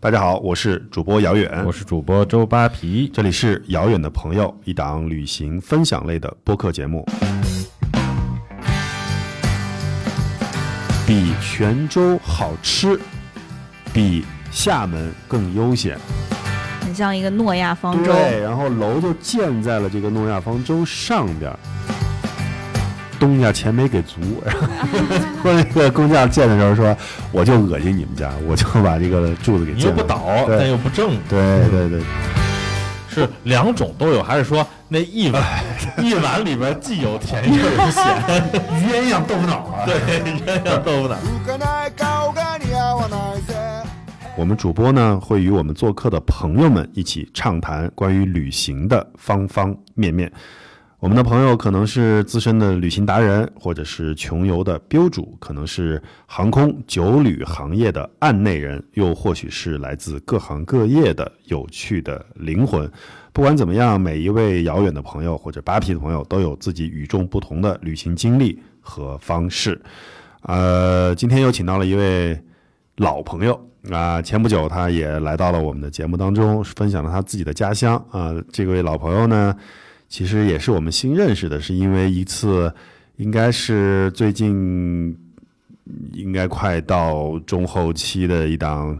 [0.00, 7.04] 大家好，我是主播姚远，我是主播周扒皮，这里是遥远的朋友，一档旅行分享类的播客节目。
[11.04, 12.96] 比泉州好吃，
[13.92, 15.98] 比厦门更悠闲。
[16.80, 18.12] 很像一个诺亚方舟。
[18.12, 21.58] 对，然后楼就建在了这个诺亚方舟上边儿。
[23.18, 24.54] 东家钱没给足，然
[25.42, 26.96] 后说那个工匠建的时候说，
[27.32, 29.92] 我就恶心你们家，我就把这个柱子给建了。
[29.92, 32.00] 你又不倒，但又不正，对对对，
[33.08, 35.42] 是两种都有，还是说那一碗
[36.02, 38.04] 一碗里边既有甜又有咸？
[38.88, 39.84] 鸳鸯豆腐脑啊！
[39.86, 39.96] 对，
[40.46, 41.16] 鸳鸯豆腐脑。
[44.36, 50.30] 我们主播呢会与我们做客的朋友们一起畅谈关于旅行的方方面面。
[51.00, 62.90] 我们的朋友可能是资深的旅行达人，或者是穷游的标主，可能是航空酒旅行业的案内人，又或许是来自各行各业的有趣的灵魂。
[63.32, 69.80] 不管怎么样，每一位遥远的朋友或者扒皮的朋友都有自己与众不同的旅行经历和方式。
[70.42, 72.36] 呃，今天又请到了一位
[72.96, 78.34] 老朋友啊，前不久他也来到了我们的节目当中，分享了他自己的家乡啊。
[78.52, 79.54] 这位老朋友呢，
[80.08, 82.72] 其实也是我们新认识的，是因为一次
[83.16, 85.16] 应该是最近
[86.12, 88.98] 应该快到中后期的一档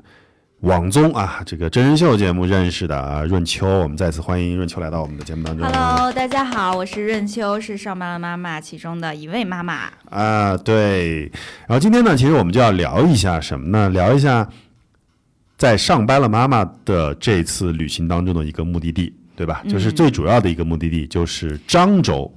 [0.60, 3.66] 网综啊，这个真人秀节目认识的啊，润秋。
[3.66, 5.66] 我们再次欢迎润秋来到我们的节目当中。
[5.66, 9.90] Hello，大家好，我是润秋，是上班了妈妈其中的一位妈妈。
[10.10, 11.30] 啊，对。
[11.66, 13.88] 然后今天呢，其实我们就要聊一下什么呢？
[13.90, 14.48] 聊一下
[15.56, 19.62] 在上班了妈妈的这次旅行当中的一个目的地，对吧？
[19.68, 22.28] 就是嗯最主要的一个目的地就是漳州。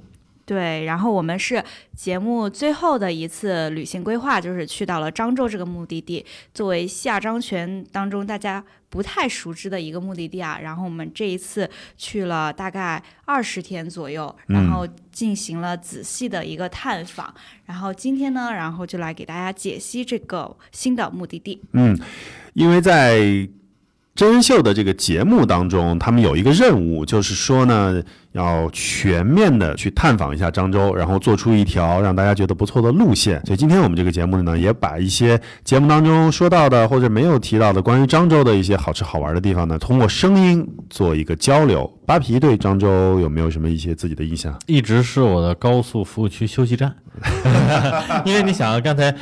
[0.44, 1.64] 对，然后我们是
[1.96, 10.58] 节目最后的一次旅行规划，就是去到了漳州这个目的地，作为下漳泉当中大家不太熟知的一个目的地啊。
[10.62, 17.32] 然后我们这一次去了大概二十天左右，然后进行了仔细的一个探访。
[17.66, 21.60] 然后今天呢，然后就来给大家解析这个新的目的地。
[21.72, 21.98] 嗯，
[22.52, 23.48] 因为在
[24.22, 28.00] 真人秀的这个节目当中，他们有一个任务，就是说呢，
[28.30, 33.44] 要全面的去探访一下漳州，然后做出一条让大家觉得不错的路线。
[33.44, 41.92] 所以今天我们这个节目呢，也把一些节目当中说到的或者没有提到的关于漳州的一些好吃好玩的地方呢，通过声音做一个交流。
[42.06, 44.56] 扒皮对漳州有没有什么一些自己的印象？
[44.66, 46.94] 一直是我的高速服务区休息站，
[48.24, 49.12] 因为你想，刚才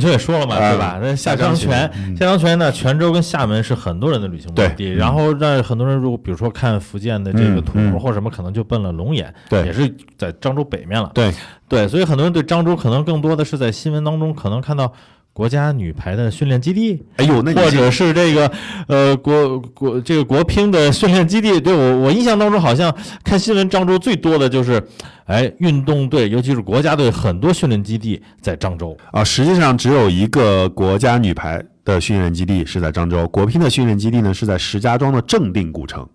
[0.00, 0.98] 也说了嘛，啊对吧？
[1.02, 4.86] 那下下漳漳泉，下漳泉呢，泉州跟厦门是很多人的旅行目的地。
[4.86, 11.10] 对然后让很多人如果比如说看福建的这个土或什么，可能就奔了龙岩，对也是在漳州北面了。
[11.14, 11.32] 对，
[11.68, 14.92] 对，所以很多人对漳州可能更多的是在新闻当中可能看到
[15.34, 18.50] 国家女排的训练基地，哎呦，那或者是这个
[18.86, 21.60] 呃国国这个国乒的训练基地。
[21.60, 24.80] 对我我印象当中，好像看新闻漳州最多的就是，
[25.24, 28.96] 哎，运动队，尤其是国家队，很多训练基地在漳州。
[29.10, 36.08] 啊，实际上只有一个国家女排的训练基地是在漳州，国乒的训练基地呢是在石家庄的正定古城，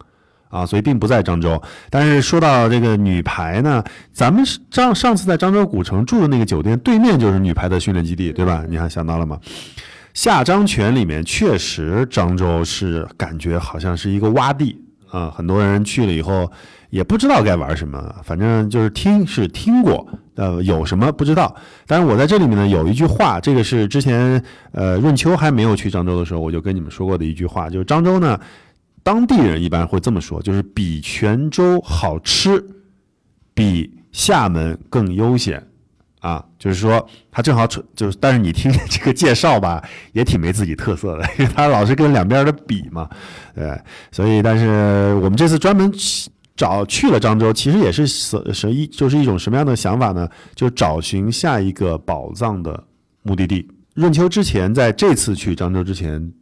[0.50, 1.62] 啊，所以并不在漳州。
[1.90, 8.66] 但是说到这个女排呢，咱们是上上次在漳州古城住的那个酒店对面就是女排的训练基地，对吧？
[8.68, 9.40] 你还想到了吗？
[10.14, 14.76] 下漳泉里面确实漳州是感觉好像是一个洼地
[15.10, 16.52] 啊，很多人去了以后
[16.90, 20.06] 也不知道该玩什么，反正就是听是听过，
[20.36, 21.56] 呃，有什么不知道。
[21.86, 28.38] 但是我在这里面呢有一句话，这个是之前呃润秋还没有去漳州的时候，我就跟你们说过的一句话，就是漳州呢，
[29.04, 32.64] 当地人一般会这么说，就是比泉州好吃，
[33.54, 35.66] 比厦门更悠闲。
[36.22, 43.10] 啊，就是说他正好就是，但是你听这个介绍吧，也挺没自己特色的， 因为他老是跟两边的比嘛，
[43.56, 50.28] 对，所以但是我们这次专门去找去了漳州，其实也是是是一就是一种什么样的想法呢？
[50.54, 52.84] 就找寻下一个宝藏的
[53.24, 53.66] 目的地。
[53.94, 56.34] 润秋之前在这次去漳州之前，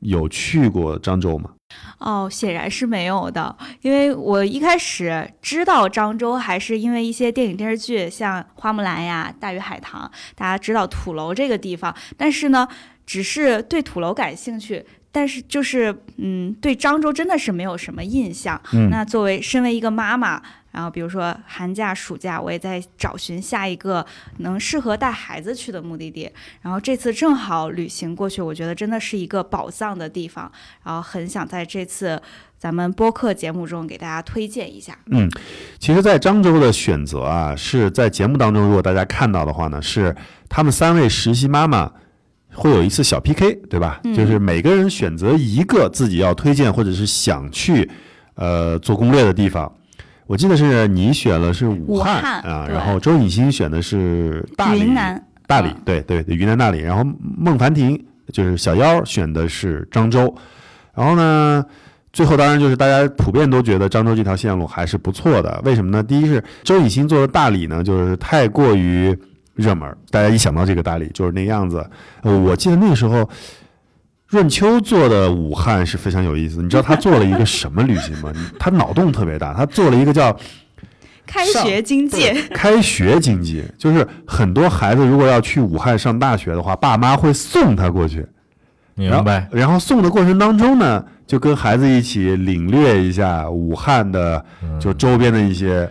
[0.00, 1.50] 有去过漳州吗？
[1.98, 12.66] 哦，显然是没有的，因为我一开始知道漳州还是因为一些电影电视剧，像《花木兰》呀、《大鱼海棠》，大家知道土楼这个地方，但是呢，
[13.04, 14.84] 只是对土楼感兴趣。
[15.10, 18.60] 但是就是，嗯，对漳州真的是没有什么印象。
[18.74, 24.04] 嗯那作为身为一个妈妈，然后比如说寒假、暑假，我也在找寻下一个
[24.38, 26.30] 能适合带孩子去的目的地。
[26.62, 30.50] 然后这次正好旅行过去，我觉得真的是一个宝藏的地方，
[30.84, 32.20] 然后很想在这次
[32.58, 34.96] 咱们播客节目中给大家推荐一下。
[35.06, 35.28] 嗯，
[35.78, 40.14] 其实，在漳州的选择啊，是在节目当中，如果大家看到的话呢，是
[40.48, 41.90] 他们三位实习妈妈
[42.52, 44.00] 会有一次小 PK，对吧？
[44.04, 47.90] 嗯就是每个人选择一个自己要推荐或者是想去
[48.34, 49.72] 呃做攻略的地方。
[50.28, 56.80] 我记得是你选了是武武汉汉啊，然后周以新选的是大理，云南大理嗯，对对对，云南大理。
[56.80, 57.02] 然后
[57.38, 57.98] 孟凡婷
[58.30, 60.32] 就是小妖选的是漳州，
[60.94, 61.64] 然后呢，
[62.12, 65.58] 最后当然就是大家普遍都觉得漳州这条线路还是不错的。
[65.64, 66.02] 为什么呢？
[66.02, 69.18] 第一是周以新做的大理呢，就是太过于
[69.54, 71.82] 热门，大家一想到这个大理就是那样子。
[72.20, 73.26] 呃，我记得那个时候。
[74.28, 78.30] 润秋做的武汉是非常有意思，你知道他做了一个什么旅行吗？
[78.58, 80.36] 他脑洞特别大，他做了一个叫
[81.26, 88.26] 开学经济，开学经济，就是很多孩子如果要去武汉上大学的话，爸妈会送他过去。
[88.94, 89.48] 明白？
[89.50, 94.44] 然后送的过程当中呢，就跟孩子一起领略一下武汉的
[94.78, 95.90] 就周边的一些。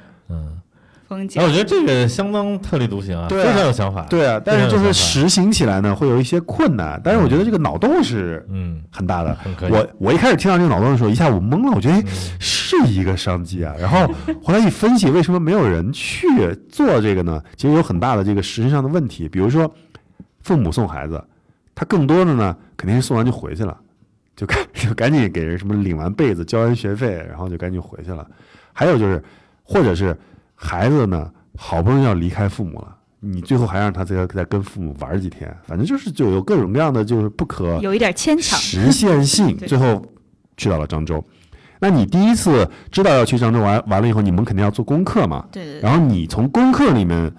[1.08, 7.00] 嗯，风景哎，我觉得这个相当特立独行啊，对啊非常有想法。，对啊，但是就是实行起来呢，会有一些困难。
[7.04, 9.38] 但是我觉得这个脑洞是嗯，很大的。
[9.70, 12.04] 我我一开始听到这个脑洞的时候，一下我懵了，我觉得
[12.40, 13.74] 是一个商机啊。
[13.80, 14.08] 然后
[14.44, 16.28] 后来一分析，为什么没有人去
[16.70, 17.42] 做这个呢？
[17.56, 19.30] 其实有很大的这个实质上的问题。
[19.30, 19.72] 比如说，
[20.42, 21.24] 父母送孩子，
[21.74, 23.78] 他更多的呢肯定是送完就回去了，
[24.36, 28.28] 就赶就赶紧给人什么领完被子、交完学费，然后就赶紧回去了。
[28.74, 29.24] 还有就是，
[29.64, 30.16] 或者是
[30.60, 32.96] 孩子呢好不容易要离开父母了。
[33.20, 38.58] 你最后还让他再再跟父母玩几天，反正就是就有各种各样的就是不可有一点牵强。
[38.60, 40.04] 实现性， 最后
[40.56, 41.24] 去到了漳州。
[41.80, 45.46] 那你第一次知道要去漳州玩完了以后，你们肯定要做功课嘛。
[45.52, 47.32] 对对对，然后你从功课里面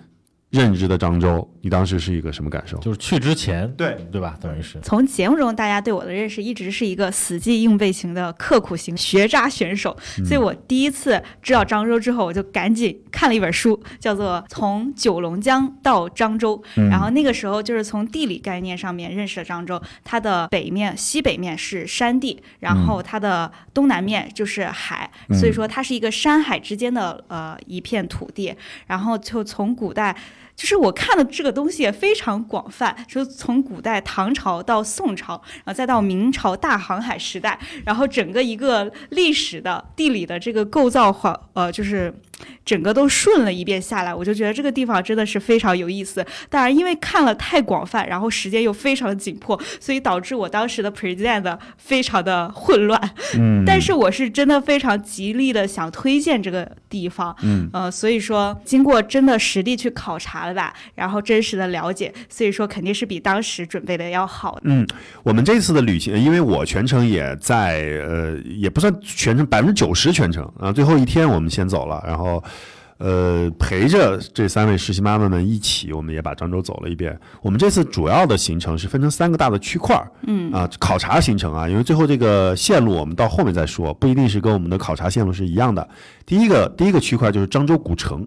[0.50, 2.78] 认知的漳州，你当时是一个什么感受？
[2.78, 4.36] 就是去之前，对对吧？
[4.40, 16.56] 等于是，从节目中大家对我的认识一直是一个死记硬背型的刻苦型学渣选手，所以我第一次知道漳州之后，我就赶紧看了一本书，叫做《从九龙江到漳州》。
[16.76, 28.54] 嗯然后那个时候就是从地理概念上面认识了漳州，它的北面、西北面是山地，然后它的东南面就是海，嗯所以说它是一个山海之间的呃一片土地。
[28.86, 30.14] 然后就从古代。
[30.58, 37.56] 就是我看的这个东西也非常广泛，说从古代唐朝到宋朝，然后再到明朝大航海时代，
[37.86, 42.12] 然后整个一个历史的地理的这个构造化，呃，就是
[42.64, 46.24] 整个都顺了一遍下来，我就觉得这个地方真的是非常有意思。
[46.48, 53.00] 当然，因为看了太广泛，然后时间又非常的紧迫，所以导致我当时的 present 非常的混乱。
[53.38, 64.62] 嗯，但是我是真的非常极力的想推荐这个地方，嗯呃，所以说经过真的实地去考察了吧，然后真实的了解，所以说肯定是比当时准备的要好的。
[64.64, 64.86] 嗯，
[65.22, 70.72] 我们这次的旅行，因为我全程也在，呃，也不算全程，百分之九十全程啊。
[70.72, 72.27] 最后一天我们先走了，然后，
[72.98, 77.16] 呃，陪着这三位实习妈妈们一起，我们也把漳州走了一遍。
[77.42, 85.88] 我们这次主要的行程是分成三个大的区块儿，嗯啊，考察行程啊，因为最后这个线路我们到后面再说，不一定是跟我们的考察线路是一样的。
[86.26, 88.26] 第一个第一个区块就是漳州古城。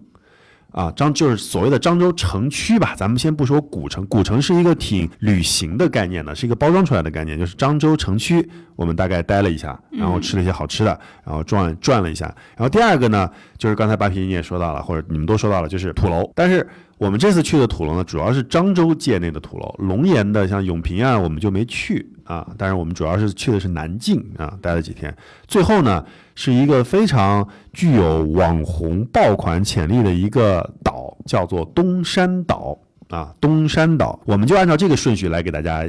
[0.72, 12.26] 啊，漳就是所谓的漳州城区吧，咱们先不说古城，古城是一个挺旅行的概念的，是一个包装出来的概念，就是漳州城区，我们大概待了一下，然后吃了一些好吃的，然后转转了一下，
[12.56, 16.66] 然后第二个呢，就是刚才八皮你也说到了，或者你们都说到了，就是土楼，但是
[17.02, 25.14] 我们这次去的土楼呢，主要是漳州界内的土楼，龙岩的像永平啊，我们就没去啊，但是我们主要是去的是南靖啊，待了几天，
[25.46, 26.04] 最后呢。
[26.34, 32.74] 是一个非常具有网红爆款潜力的一个岛，叫做东山岛
[33.10, 33.34] 啊。
[33.38, 35.86] 东山岛，我们就按照这个顺序来给大家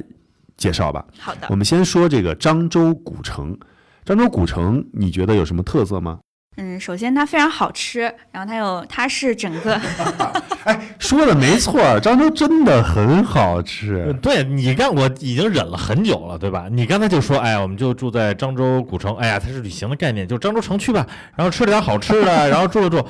[0.57, 1.05] 介绍吧。
[1.17, 3.57] 好的我，们先说这个漳州古城。
[4.05, 6.19] 漳州古城，你觉得有什么特色吗？
[6.55, 9.73] 嗯，首先它非常好吃，然后它有它是整个
[10.65, 14.15] 哎说的没错，漳州真的很好吃。
[14.21, 16.67] 对你刚我已经忍了很久了，对吧？
[16.69, 21.05] 你刚才就说，哎，我们就住在漳州古城，哎呀，它是旅行的概念，就漳州城区吧，
[21.35, 23.03] 然后吃了点好吃的，然后住了住。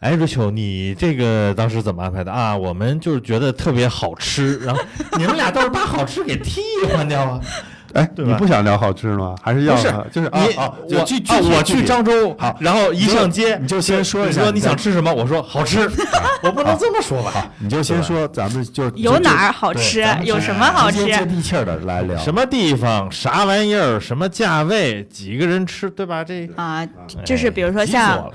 [0.00, 2.56] 哎，瑞秋，你这个当时怎么安排的啊？
[2.56, 4.82] 我们就是觉得特别好吃，然后
[5.16, 6.60] 你们俩倒是把好吃给替
[6.92, 7.40] 换掉啊？
[7.94, 9.34] 哎，你不想聊好吃吗？
[9.42, 15.12] 还是要不是就是啊你啊，我就具具啊我去漳州，好然后一上街你就先说一你说你下你想吃什么？
[15.12, 15.80] 我说好吃，
[16.42, 17.50] 我不能这么说吧？
[17.58, 22.16] 你就 先说，咱们就有哪儿好吃，有什么好吃直接，接地气儿的来聊。
[22.18, 26.22] 什么地方、啥玩意儿、什么价位、几个人吃，对吧？
[26.24, 26.86] 这啊？
[27.24, 28.30] 就是比如说像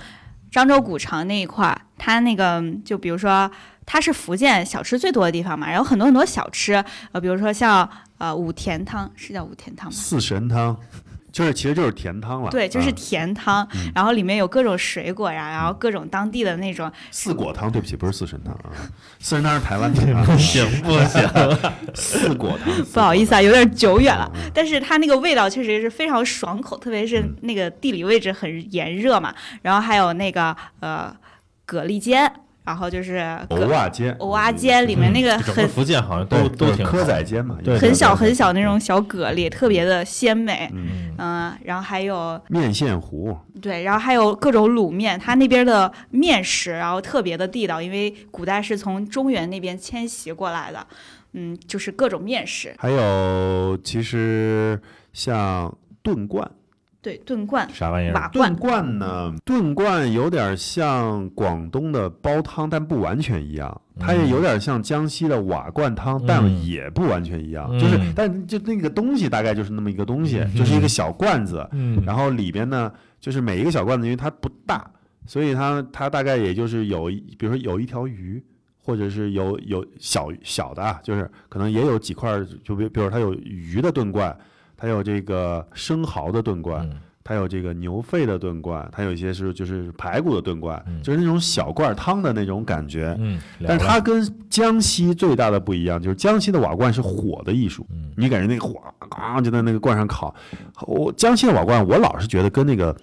[0.54, 3.50] 漳州古城那一块儿，它那个就比如说
[3.88, 7.90] 它是福建小吃最多的地方嘛，然后很多很多小吃，呃，比如说像
[8.20, 9.96] 呃五甜汤，是叫五甜汤吗？
[9.96, 10.78] 四神汤，
[11.32, 12.52] 就是其实就是甜汤了。
[12.52, 12.94] 对，就是啊。
[12.98, 13.66] 甜汤，
[13.96, 18.76] 然后里面有各种水果呀，然后各种当地的那种四果汤，对不起，不是四神汤啊，
[19.20, 20.02] 四神汤是台湾的。
[20.14, 21.72] 啊，行不行？
[21.96, 27.36] 四果汤，不好意思啊，有点久远了但是它那个味道确实是非常爽口，特别是嗯。
[27.44, 31.16] 那个地理位置很炎热嘛，然后还有那个呃
[31.66, 32.30] 蛤蜊煎，
[32.68, 33.16] 然后就是
[33.48, 50.86] 藕蛤蛙煎，藕蛙煎里面那个很福建好像都都挺蚵仔煎嘛，对很小很小那种小蛤蜊，特别的鲜美，嗯，嗯，然后还有面线糊，对，然后还有各种卤面，它那边的面食，然后特别的地道，因为古代是从中原那边迁徙过来的，
[51.32, 54.78] 嗯，就是各种面食，还有其实
[55.14, 56.52] 像炖罐，
[57.08, 58.14] 对，炖罐、啥玩意儿？
[58.14, 63.82] 瓦炖罐，呢，炖罐有点像广东的煲汤，但不完全一样。
[63.98, 67.70] 它也有点像江西的瓦罐汤，但嗯也不完全一样。
[67.72, 74.86] 嗯就是，但就那个东西大概就是那么一个东西，嗯 就是一个小罐子，嗯，然后里边呢，就是每一个小罐子，因为它不大，
[75.26, 78.44] 所以它它大概也就是有一，比如说有一条鱼，
[78.84, 84.38] 或者是有有小小的啊，就是可能也有几块，就比比如它有鱼的炖罐，
[84.78, 93.14] 它有这个生蚝的炖罐，嗯它有这个牛肺的炖罐，它有一些是就是排骨的炖罐，嗯就是那种小罐汤的那种感觉。
[93.20, 100.34] 嗯，但是它跟江西最大的不一样，就是江西的瓦罐是火的艺术，嗯你感觉那个火啊就在那个罐上烤。
[100.84, 102.96] 我江西的瓦罐，我老是觉得跟那个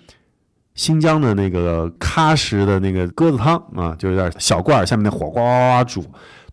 [0.74, 6.02] 新疆的那个喀什的那个鸽子汤啊，就有点小罐儿下面那火呱呱呱煮。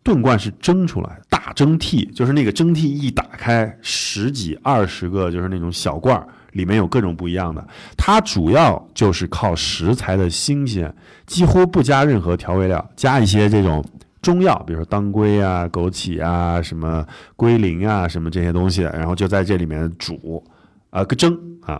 [0.03, 7.65] 炖罐是蒸出来的，大蒸屉，就是那个蒸屉一打开，十几二十个就是那种小罐儿，里面有各种不一样的。
[7.95, 10.91] 它主要就是靠食材的新鲜，
[11.27, 13.83] 几乎不加任何调味料，加一些这种
[14.23, 17.05] 中药，比如说当归啊、枸杞啊、什么
[17.35, 20.43] 龟苓啊、什么这些东西，然后就在这里面煮，
[20.89, 21.79] 啊、个蒸啊，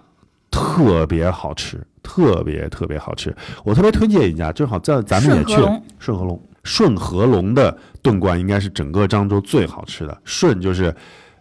[0.52, 3.36] 特别好吃，特别特别好吃。
[3.64, 10.18] 我特别推荐一家，正好在咱们也去了顺和龙顺和龙，的炖罐应该是整个漳州最好吃的。
[10.24, 10.94] 顺就是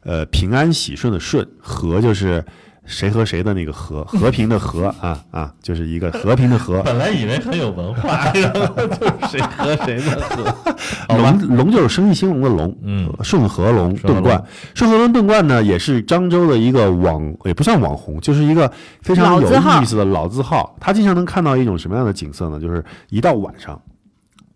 [0.05, 2.45] 呃平安喜顺的顺，和就是
[2.87, 6.83] 谁和谁的那个和， 和平的和啊啊，就是一个和平的和。
[6.85, 14.43] 本来以为很有文化， 然后就是谁和谁的和，龙龙就是生意兴隆的龙，嗯顺和龙炖罐，
[14.75, 18.71] 顺和龙炖罐呢，也是漳州的一个网，也不算网红，就是一个
[19.03, 20.75] 非常有意思的老字号。
[20.81, 22.59] 他经常能看到一种什么样的景色呢？
[22.59, 23.81] 就是一到晚上，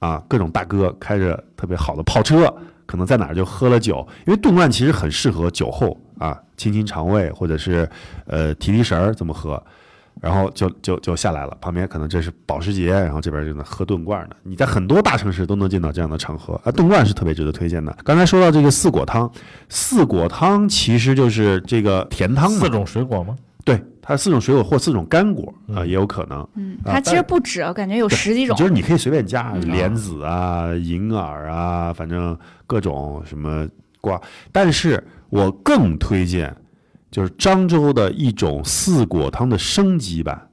[0.04, 7.88] 啊，各种大哥开着特别好的跑车，可能在哪儿就喝了酒，因为炖罐其实很适合酒后啊，清清肠胃或者是
[8.26, 9.62] 呃提提神儿这么喝。
[10.20, 14.37] 然后就就就下来了，旁边可能这是保时捷，然后这边就能喝炖罐呢。
[14.44, 17.94] 你在很多大城市都能见到这样的场合啊，炖罐是特别值得推荐的。
[18.04, 19.30] 刚才说到这个四果汤，
[19.68, 23.37] 四果汤其实就是这个甜汤四，种水果吗？
[23.64, 26.47] 对，它四种水果或四种干果啊、嗯也有可能。
[26.54, 28.66] 嗯，啊它其实不止，我感觉有十几种就。
[28.66, 33.66] 是你可以随便加嗯莲子啊、银耳啊，反正各种什么
[34.00, 34.21] 瓜。
[34.52, 36.54] 但是我更推荐
[37.11, 40.49] 就是漳州的一种四果汤的升级版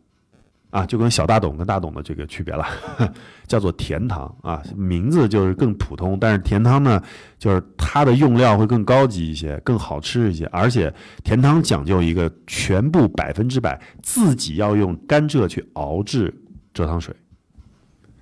[0.72, 2.66] 啊，就跟小大董跟大董的这个区别了，
[3.46, 7.00] 叫做甜汤啊，名字就是更普通，但是甜汤呢，
[7.38, 10.92] 就是它的用料会更高级一些，更好吃一些，而且
[11.24, 16.34] 甜汤讲究一个全部百分之百自己要用甘蔗去熬制
[16.74, 17.16] 蔗糖水。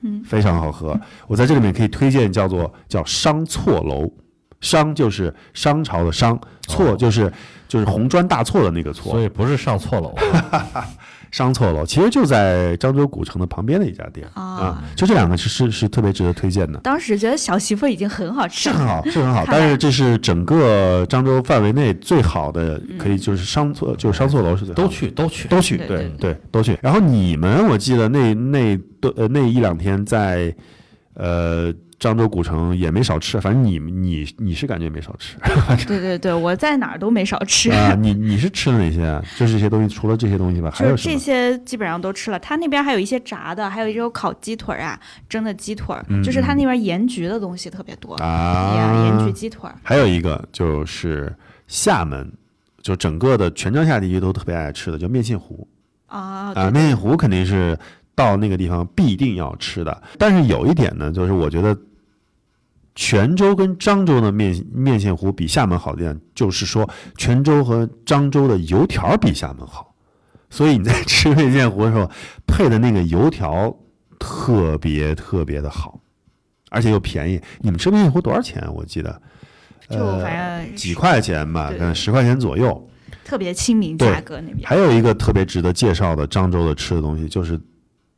[0.02, 0.98] 嗯非常好喝。
[1.28, 4.10] 我在这里面可以推荐叫做叫商错楼，
[4.62, 7.30] 商就是商朝的商，错就是
[7.68, 10.16] 就是红砖大错的那个错所，以不是上错楼，
[11.32, 16.80] 商错楼其实就在漳州古城的旁边的一家店啊啊，就这两个是是是特别值得推荐的。
[16.80, 24.84] 当时觉得小媳妇已经很好吃了，是很好，是很好，但是这是整个漳州范围内最好的，可以就是商错，就是商错楼是最好的。
[24.84, 25.48] 都去都去。
[25.48, 26.78] 都去，对对对对，都去。
[26.82, 30.54] 然后你们，我记得那那都呃那一两天在
[31.14, 35.36] 呃漳州古城也没少吃，反正你你你是感觉没少吃
[35.86, 37.70] 对对对，我在哪儿都没少吃。
[37.72, 37.94] 啊？
[38.00, 39.22] 你你是吃了哪些啊？
[39.38, 41.18] 就是这些东西，除了这些东西吧，还有这？
[41.20, 51.36] 些基本上都吃了，他那边还有一些炸的，还有一种烤鸡腿儿啊，蒸的鸡腿就是他那边盐焗的东西特别多，啊，盐焗鸡腿儿，还有一个就是
[51.68, 52.32] 厦门，
[52.82, 55.68] 就整个的全江夏地区都特别爱吃的，叫面线糊。
[56.08, 57.78] 啊，啊，面线糊肯定是
[58.16, 60.02] 到那个地方必定要吃的。
[60.18, 61.78] 但是有一点呢，就是我觉得
[63.00, 66.88] 泉州跟漳州的面面线糊比厦门好的点，就是说
[67.18, 69.96] 泉州和漳州的油条比厦门好。
[70.50, 72.12] 所以你在吃面线糊的时候，
[72.46, 73.74] 配的那个油条
[74.20, 75.98] 特别特别的好，
[76.70, 77.42] 而且又便宜。
[77.62, 78.62] 你们吃面线糊多少钱？
[78.74, 79.22] 我记得，
[79.90, 82.86] 就呃反正几块钱吧，对可能十块钱左右。
[83.24, 84.68] 特别亲民，价格那边。
[84.68, 87.58] 还有一个特别值得介绍的漳州的吃的东西，就是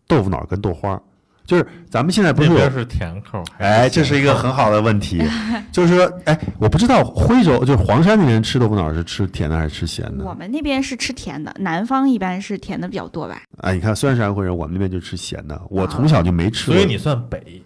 [0.08, 1.04] 豆腐脑跟豆花儿。
[1.52, 5.22] 就是咱们现在不是有那边是甜口，还哎，这是一个很好的问题，
[5.70, 10.24] 就是说，哎，我不知道徽州就是黄山那边吃豆腐脑是吃甜的还是吃咸的？
[10.24, 13.42] 我们那边是吃甜的，南方一般是甜的比较多吧。
[13.58, 15.62] 哎，你看，虽然是安徽人，我们那边就吃咸的。
[15.70, 16.76] 我从小就没吃过。
[16.76, 17.62] 所以你算北，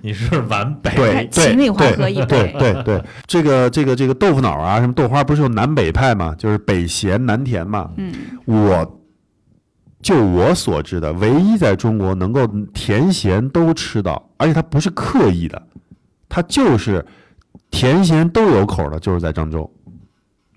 [0.00, 0.94] 你是皖北。
[0.94, 6.32] 对对 秦岭淮河以对北，对对，这个这个这个豆腐脑啊，什么豆花，不是有南北派嘛？
[6.38, 7.90] 就是北咸南甜嘛。
[7.96, 8.14] 嗯，
[8.44, 9.00] 我
[10.04, 15.60] 就我所知的，唯一在中国能够甜咸都吃到，而且它不是刻意的，
[16.28, 17.02] 它就是
[17.70, 19.72] 甜咸都有口的，就是在郑州。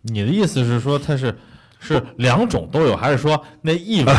[0.01, 1.34] 你的意思是说它是
[1.79, 4.15] 是两种都有，还是说那一碗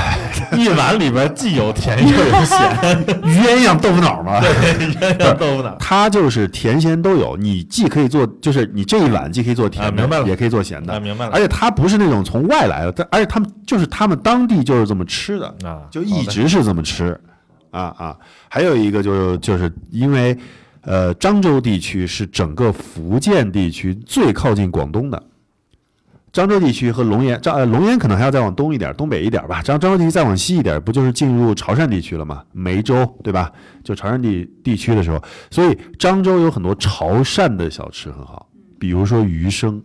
[0.56, 2.58] 一碗里边既有甜 又有咸？
[3.22, 5.76] 鸳鸯豆腐脑嘛，鸳鸯豆腐脑。
[5.78, 17.18] 它就是甜咸都有，你既可以做，就是你这一碗既可以做甜的，啊明白了也可以做咸的啊，，明白了而且它不是那种从外来的，但而且他们就是他们当地就是这么吃的，啊，就一直是这么吃，
[17.70, 18.16] 啊啊。
[18.48, 20.36] 还有一个就是就是因为
[20.82, 25.22] 呃漳州地区是整个福建地区最靠近广东的。
[26.32, 29.62] 漳州地区和龙岩，漳呃龙岩可能还要再往东一点，东北一点吧。
[29.62, 32.42] 漳漳州地区再往西一点，不就是进入潮汕地区了吗？
[32.52, 33.50] 梅州对吧？
[33.82, 38.46] 就潮汕地地区的时候，所以漳州有很多潮汕的小吃很好，
[38.78, 39.82] 比如说鱼生，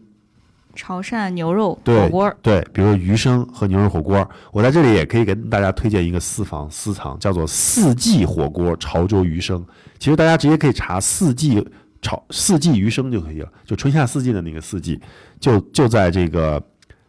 [0.75, 9.63] 潮汕牛肉火锅儿，对，比如说鱼生和牛肉火锅，我在这里也可以给大家推荐一个私房私藏，叫做四季火锅潮州鱼生。
[9.97, 11.65] 其实大家直接可以查四季
[12.03, 14.99] 潮四季余生就可以了，就春夏四季的那个四季，
[15.39, 16.61] 就就在这个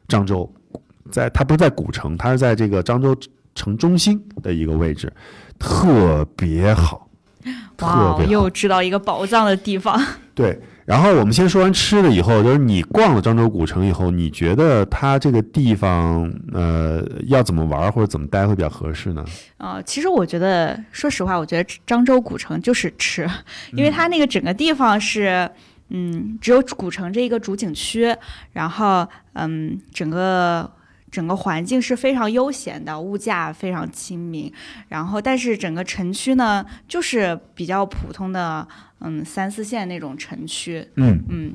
[0.09, 0.51] 漳州，
[1.11, 3.15] 在它不是在古城，它是在这个漳州
[3.55, 5.13] 城中心的一个位置，
[5.59, 7.09] 特别好，
[7.77, 8.25] 特哇。
[8.25, 10.01] 又知道一个宝藏的地方。
[10.35, 19.25] 对，然后我们先说完吃的以后，就是你逛了漳州古城以后，你觉得它这个地方呃要怎么玩或者怎么待会比较合适呢？
[19.57, 23.29] 呃，其实我觉得，说实话，我觉得漳州古城就是吃，
[23.73, 25.51] 因为它那个整个地方是，
[25.89, 28.15] 嗯，只有古城这一个主景区，
[28.53, 30.71] 然后，嗯，整个
[31.11, 34.53] 整个环境是非常悠闲的，物价非常亲民，
[34.89, 38.67] 然后，但是整个城区呢，就是比较普通的，
[39.05, 41.53] 嗯，三四线那种城区，嗯，嗯，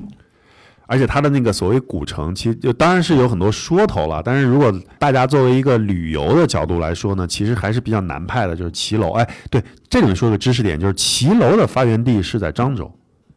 [0.86, 9.10] 而且它的那个所谓古城，其实就当然是有很多说头了，但是如果大家作为一个旅游的角度来说呢，其实还是比较难派的，就是骑楼。
[9.10, 12.90] 哎，对，这里面说个知识点，就是骑楼的发源地是在漳州，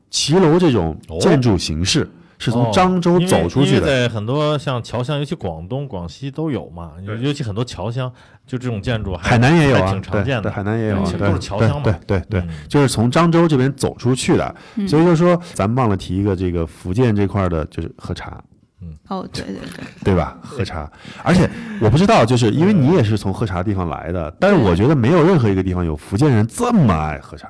[0.10, 2.08] 骑楼这种哦建筑形式
[2.43, 4.03] 是从漳州走出去的。
[4.03, 8.12] 因很多像侨乡，尤其广东、广西都有嘛，尤尤其很多侨乡，
[8.45, 10.51] 就这种建筑，海南也有啊，挺常对见的。
[10.51, 11.84] 海南也有都是侨乡嘛。
[11.84, 12.49] 对对对对，嗯。
[12.67, 14.86] 就是从漳州这边走出去的，嗯。
[14.86, 18.43] 所以就说咱们忘了提一个这个福建这块儿的，就是喝茶，
[18.82, 18.93] 嗯。
[19.08, 20.38] 哦，对对对，对吧？
[20.41, 20.91] 喝茶，
[21.23, 27.49] 而且我不知道，就是因为你也是从喝茶地方来的，但是我觉得没有任何一个地方有福建人这么爱喝茶，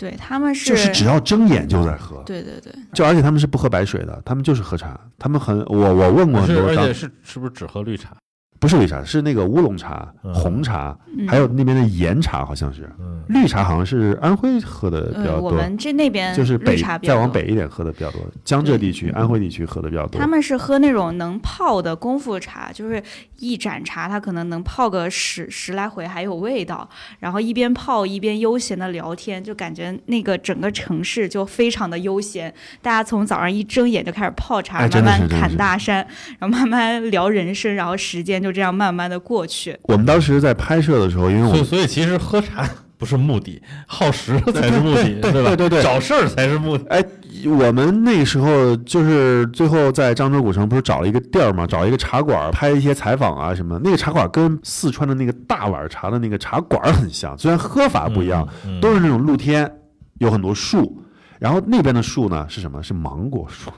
[0.00, 8.16] 对他们是，就是只要睁眼就在喝，对对对，就而且他们是不喝白水的，他们就是喝茶，他们很我我问过很是多当而且是是不是只喝绿茶？
[8.60, 15.48] 不是绿茶，是那个乌龙茶、嗯红茶，嗯还有那边的岩茶，好像是嗯，绿茶，好像是安徽喝的比呃，较多。
[15.48, 20.20] 我们这那边就是北再茶比较多往北一点喝的比较多，江浙地区、安徽地区喝的比较多。
[20.20, 23.02] 他们是喝那种能泡的功夫茶，就是
[23.38, 26.86] 一盏茶，它可能能泡个十十来回，还有味道。
[27.18, 32.52] 然后一边泡一边悠闲的聊天，就感觉那个整个城市就非常的悠闲。
[32.82, 36.06] 大家从早上一睁眼就开始泡茶，哎慢慢侃大山，
[36.38, 39.78] 然后慢慢聊人生，然后时间就这样慢慢的过去。
[39.82, 45.48] 我们当时在拍摄的时候，因为我所所以其实喝茶 不是目的，耗时才是目的，对对吧？
[45.50, 46.84] 对对对找事儿才是目的。
[46.90, 47.02] 哎，
[47.46, 53.80] 我们那时候就是最后在漳州古城不是找了一个地儿嘛，找一个茶馆拍一些采访啊什么。
[53.82, 59.70] 那个茶馆跟四川的那个大碗茶的那个茶馆很像，虽然喝法不一样，嗯，都是那种露天，
[60.18, 61.02] 有很多树。
[61.38, 62.82] 然后那边的树呢是什么？
[62.82, 63.70] 是芒果树。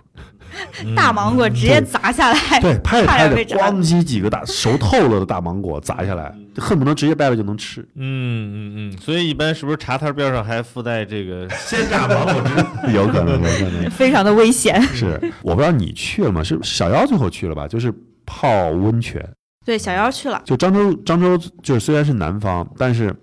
[0.85, 7.81] 嗯 大芒果直接砸下来，对， 拍着拍着，咣叽几个大熟透了的大芒果砸下来，恨不能直接掰了就能吃。
[7.95, 12.93] 嗯嗯嗯，所以一般是不是茶摊边上还附带这个 鲜榨芒果汁？
[12.95, 13.91] 有可能，有可能。
[13.91, 14.81] 非常的危险。
[14.83, 16.43] 是，我不知道你去了吗？
[16.43, 17.67] 是小妖最后去了吧？
[17.69, 17.93] 就是
[18.27, 19.27] 泡温泉。
[19.65, 23.15] 对，小妖去了，就漳州，漳州就是虽然是南方，但是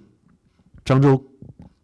[0.85, 1.21] 漳州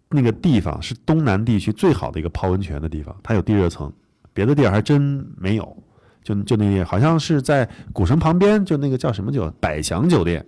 [0.09, 3.91] 那个地方是东南地区最好的一个泡温泉的地方，它有地热层，
[4.35, 5.75] 别的地儿还真没有。
[6.23, 10.45] 就就那地好像是在古城旁边，就那个叫什么酒，百祥酒店。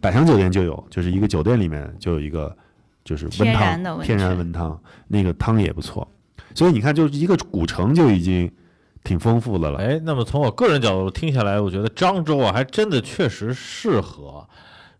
[0.00, 2.56] 百祥酒店就有，就是一个酒店里面就有一个
[3.04, 6.08] 就是温天汤，然温天然温汤，那个汤也不错。
[6.54, 8.50] 所以你看，就是一个古城就已经
[9.04, 9.78] 挺丰富的了。
[9.78, 14.48] 哎，那么从我个人角度听下来，我觉得漳州啊，还真的确实适合。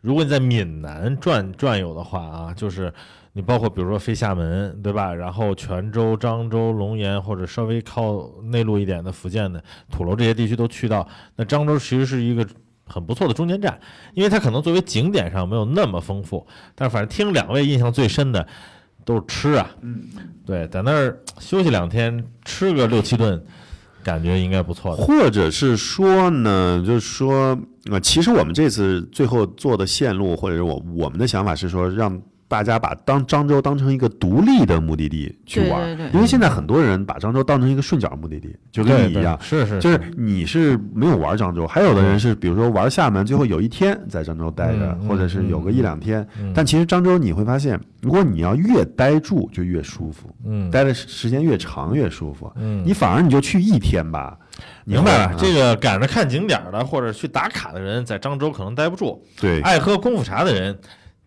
[0.01, 2.93] 如果你在闽南转转悠的话啊，就是
[3.33, 5.15] 你包括比如说飞厦门，对吧？
[5.15, 12.47] 然后泉州、漳州、龙岩，或者稍微靠内陆一点的福建的土楼这些地区都去到，那漳州其实是一个
[12.87, 13.79] 很不错的中间站，
[14.15, 18.47] 因为它可能作为景点上没有那么丰富，但是反正听两位印象最深的
[19.05, 20.03] 都是吃啊，嗯，
[20.45, 23.43] 对，在那儿休息两天，吃个六七顿。
[24.03, 27.55] 感觉应该不错的，或者是说呢，就是说，
[27.91, 32.19] 呃，其实我们这次最后做的线路，或者是我我们的想法是说，让
[32.51, 36.13] 大家把当漳州当成一个独立的目的地去玩，对对对。
[36.13, 39.39] 因为现在很多人把漳州当成一个顺角目的地，就跟你一样。
[39.41, 46.27] 是是，就是你是没有玩漳州，还有的人是比如说玩厦门，最后有一天在漳州待着，嗯或者是有个一两天。
[46.41, 50.69] 嗯但其实漳州你会发现，如果你要越待住就越舒服，嗯。
[50.73, 52.53] 待的时间越长越舒服。
[52.57, 52.83] 嗯。
[52.85, 54.37] 你反而你就去一天吧，
[54.85, 59.61] 明白了，这个赶着看景点的或者去打卡的人，在漳州可能待不住；对。
[59.61, 60.77] 爱喝功夫茶的人，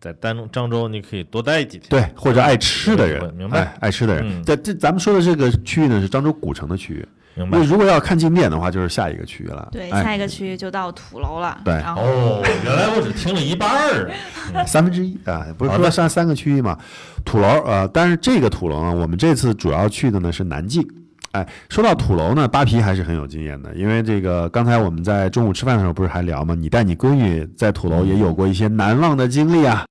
[0.03, 1.87] 在丹漳州你可以多待几天。
[1.89, 4.25] 对，或者爱吃的人，明白哎爱吃的人。
[4.27, 7.69] 嗯这这咱们说的这个区域呢是漳州古城的区域，明白因为。
[7.69, 9.69] 如果要看景点的话，就是下一个区域了。
[9.71, 11.57] 对，哎下一个区域就到土楼了。
[11.63, 14.11] 对哦，原来我只听了一半儿
[14.53, 14.65] 啊。
[14.67, 16.77] 三分之一啊，不是说上三个区域嘛？
[17.23, 20.85] 土楼呃，但是这个土楼呢，我们这次主要去的呢是南靖。
[21.31, 26.53] 哎，说到土楼呢，扒皮还是很有经验的，因为这个刚才我们在中午吃饭的时候不是还聊吗？
[26.53, 29.83] 你带你闺女在土楼也有过一些难忘的经历啊。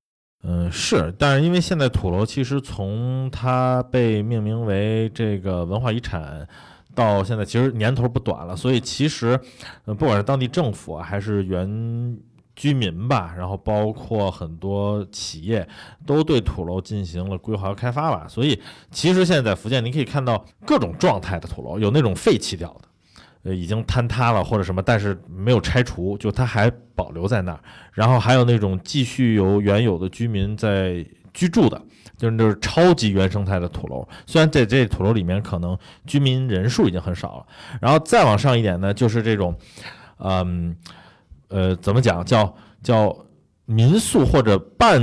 [0.44, 6.46] 嗯，是，但是因为现在土楼其实从它被命名为这个文化遗产
[6.96, 9.38] 到现在，其实年头不短了，所以其实，
[9.84, 12.18] 呃，不管是当地政府啊，还是原
[12.56, 15.66] 居民吧，然后包括很多企业，
[16.04, 18.26] 都对土楼进行了规划和开发吧。
[18.28, 22.88] 所以其实现在在福建，你可以看到各种状态的土楼，有那种废弃掉的。
[23.44, 27.60] 呃，已经坍塌了或者什么，但是没有拆除，就它还保留在那儿。
[27.92, 31.80] 然后还有那种继续由原有的居民在居住的，
[32.16, 34.06] 就是就是超级原生态的土楼。
[34.26, 35.76] 虽然在这土楼里面可能
[36.06, 37.46] 居民人数已经很少了，
[37.80, 39.56] 然后再往上一点呢，就是这种，
[40.18, 40.76] 嗯，
[41.48, 43.16] 呃，怎么讲叫叫
[43.64, 45.00] 民宿或者半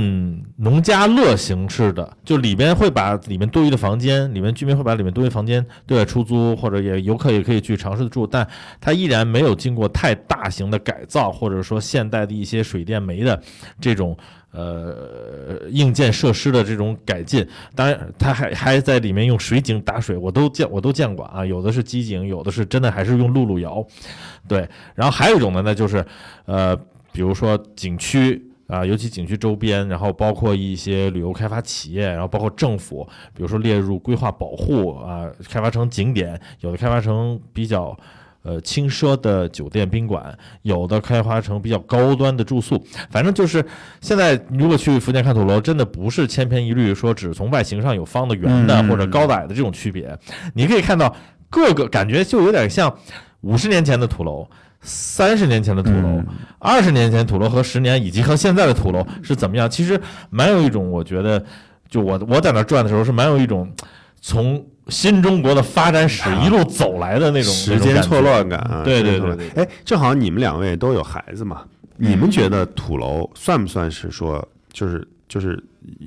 [0.56, 8.46] 农家乐形式的，就里边会把里面多余的房间，里面居民会把里面多余房间对外出租，或者也游客也可以去尝试住，但
[8.78, 13.42] 它依然没有经过太大型的改造，或者说现代的一些水电煤的
[13.80, 14.16] 这种
[14.52, 17.44] 呃硬件设施的这种改进。
[17.74, 23.84] 当然，它还还在里面用水井打水，我都见我都见过啊，有的是机井，有的是真的还是用露露窑。
[24.46, 26.04] 对，然后还有一种呢，那就是
[26.44, 26.76] 呃，
[27.10, 28.46] 比如说景区。
[28.70, 33.04] 啊，尤其景区周边，然后包括一些旅游开发企业，然后包括政府，
[33.34, 37.98] 比如说列入规划保护啊，开发成景点，有的开发成比较
[38.42, 42.80] 呃轻奢的酒店宾馆，有的开发成比较高端的住宿。
[43.10, 43.64] 反正就是
[44.00, 50.16] 现在如果去福建看土楼，真的不是千篇一律说只从外形上有方的、圆的嗯或者高的、矮的这种区别，
[50.54, 51.12] 你可以看到
[51.48, 52.96] 各个感觉就有点像
[53.40, 54.48] 五十年前的土楼。
[54.82, 56.26] 三十年前的土楼嗯，
[56.58, 59.68] 二十、年前土楼和十年以及和现在的土楼是怎么样？
[59.68, 61.44] 其实蛮有一种，我觉得，
[61.88, 63.70] 就我我在那儿转的时候是蛮有一种
[64.20, 68.20] 从新中国的发展史一路走来的那种时间错。
[68.20, 71.62] 乱感啊，对对对对哎，正好你们两位都有孩子嘛，
[71.96, 75.62] 你们觉得土楼算不算是说，就是就是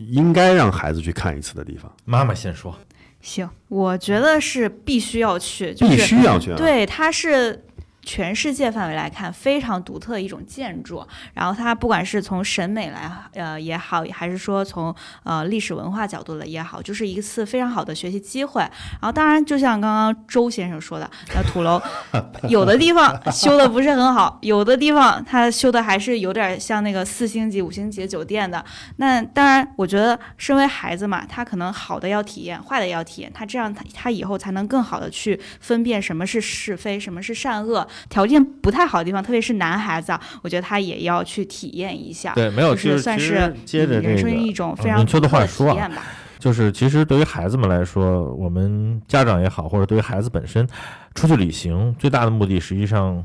[0.10, 1.92] 应该让孩子去看一次的地方？
[2.06, 2.76] 妈妈先说，
[3.22, 6.58] 行，我觉得是必须要去，就必须要去啊！
[6.58, 7.64] 对，它是
[8.04, 11.06] 全世界范围来看非常独特的一种建筑。
[11.34, 18.62] 然后它不管是从审美来呃也好，还是说从呃历史文化角度的也好，就是一次非常好的学习机会。
[18.62, 21.82] 然后当然，就像刚刚周先生说的，那土楼
[22.50, 28.64] 有的地方修的不是很好，有的地方它修的还是有点像那个四星级、五星级酒店的。
[28.98, 37.88] 那当然，我觉得身为孩子嘛，他可能好的要体验，坏的也要体验，他这样他他以后才能更好的去分辨什么是是非，什么是善恶。
[38.10, 42.34] 条件不太好的地方，特别是男孩子啊，我觉得他也要去体验一下。
[42.34, 46.04] 对，没有，就是算是接着这人生一种非嗯说的常独特的话说啊体验吧。
[46.40, 50.68] 就是其实对于孩子们来说，我们家长也好，或者对于孩子本身，
[51.16, 53.24] 出去旅行最大的目的实际上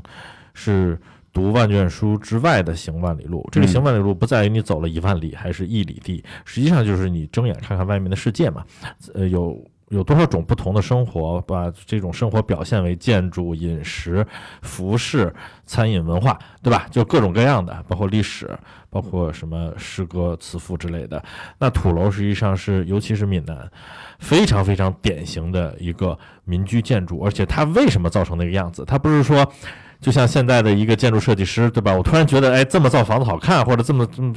[0.53, 0.97] 是
[1.33, 3.45] 读万卷书之外的行万里路。
[3.51, 8.63] 这个嗯行万里路不在于你走了一万里还是一里地，实际上就是你睁眼看看外面的世界嘛。
[9.13, 14.25] 呃，有有多少种不同的生活，把这种生活表现为建筑、饮食、
[14.61, 15.33] 服饰、
[15.65, 16.87] 餐饮、文化，对吧？
[16.89, 18.49] 就各种各样的，包括历史，
[18.89, 21.21] 包括什么诗歌、词赋之类的。
[21.57, 23.69] 那土楼实际上是，尤其是闽南，
[24.19, 27.19] 非常非常典型的一个民居建筑。
[27.21, 28.85] 而且它为什么造成那个样子？
[28.85, 29.45] 它不是说，
[29.99, 31.93] 就像现在的一个建筑设计师，对吧？
[31.93, 34.33] 我突然觉得，哎，这么造房子好看，或者这么这么。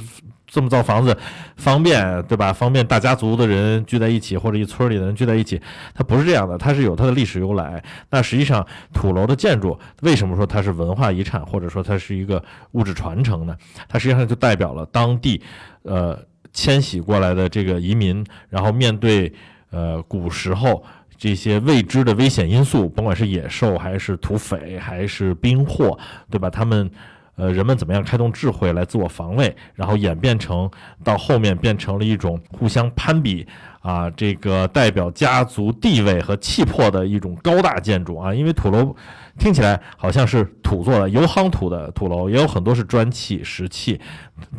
[0.53, 1.17] 这么造房子
[1.57, 2.53] 方便，对吧？
[2.53, 5.59] 方便大家族的人聚在一起，或者一村里的人聚在一起。
[5.95, 7.83] 它不是这样的，它是有它的历史由来。
[8.11, 8.63] 那实际上，
[8.93, 13.57] 土楼的建筑为什么说它是文化遗产，或者说它是一个物质传承呢？
[13.89, 15.41] 它实际上就代表了当地，
[15.81, 16.15] 呃，
[16.51, 19.33] 迁徙过来的这个移民，然后面对
[19.71, 20.83] 呃古时候
[21.17, 25.97] 这些未知的危险因素，甭管是野兽还是土匪还是兵祸，
[26.29, 26.47] 对吧？
[26.47, 26.91] 他们。
[27.35, 30.69] 呃，人们怎么样开动智慧来自我防卫，然后演变成
[31.03, 33.45] 到后面变成了一种互相攀比
[33.81, 38.33] 啊，这个代表家族地位和气魄的一种高大建筑啊。
[38.33, 38.95] 因为土楼
[39.37, 43.99] 听起来好像是土做的，油夯土的土楼也有很多是砖砌、石砌，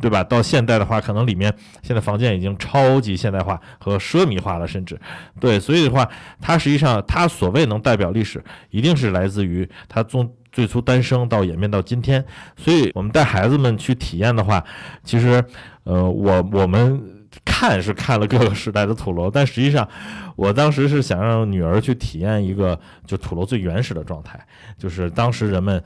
[0.01, 0.23] 对吧？
[0.25, 5.01] 到现代的话，可能里面现在房间已经超级现代化和奢靡化了，甚至
[5.39, 6.09] 对，所以的话，
[6.41, 10.31] 它实际上它所谓能代表历史，一定是来自于它从。
[10.55, 12.25] 最初诞生到演变到今天，
[12.57, 14.65] 所以我们带孩子们去体验的话，
[15.03, 15.45] 其实，
[15.83, 17.03] 呃，我我们
[17.44, 19.88] 看是看了各个时代的土楼，但实际上，
[20.37, 24.38] 我当时是想让女儿去体验一个就土楼最原始的状态，
[24.77, 25.83] 就是当时人们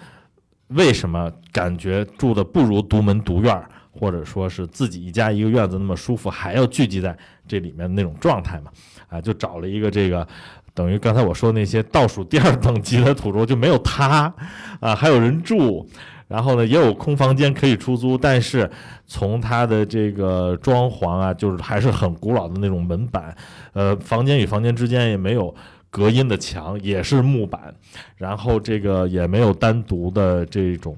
[0.69, 8.71] 为什么感觉住的不如独门独院，或者说是自己一家一个院子那么舒服，还要聚集在这里面那种状态嘛？
[9.09, 10.27] 啊，就找了一个这个。
[10.75, 14.33] 等于刚才我说那些倒数第二等级的土楼就没有它，
[14.79, 15.85] 啊，还有人住，
[16.29, 18.71] 然后呢也有空房间可以出租，但是
[19.07, 23.37] 从它的这个装潢啊，就是还是很古老的那种门板，
[23.73, 25.55] 呃，房间与房间之间也没有
[25.91, 27.75] 隔音的墙，也是木板，
[28.17, 30.97] 然后这个也没有单独的这种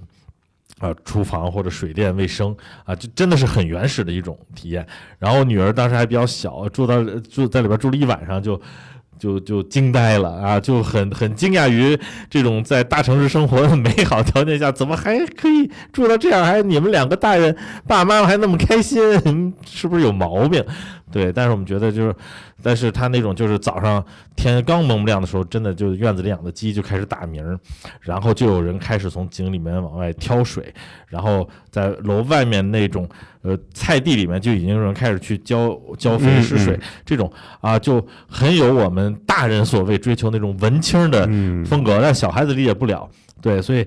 [0.81, 4.87] 啊厨房或者水电卫生啊，就真的是很原始的一种体验。
[5.19, 8.57] 然后女儿当时还比较小，住到住在里边住了一晚上就。
[8.57, 8.63] 就
[9.21, 11.97] 就就惊呆了啊，就很很惊讶于
[12.31, 16.45] 这种在大城市生活的美好条件下，怎么还可以住到这样？
[16.45, 17.55] 还你们两个大人
[17.87, 20.65] 爸妈还那么开心，是不是有毛病？
[21.11, 22.15] 对，但是我们觉得就是。
[22.63, 24.05] 但是他那种就是早上
[24.37, 27.59] 天刚蒙蒙亮的时候，真的就院子里养的鸡就开始打鸣儿，
[28.03, 30.71] 然后就有人开始从井里面往外挑水，
[31.07, 33.09] 然后在楼外面那种
[33.41, 41.25] 呃菜地里面就已经有人开始去浇浇肥施水，这种啊就很有我们大人所谓追求那种文青的
[41.65, 43.09] 风格，但小孩子理解不了，
[43.41, 43.87] 对，所以。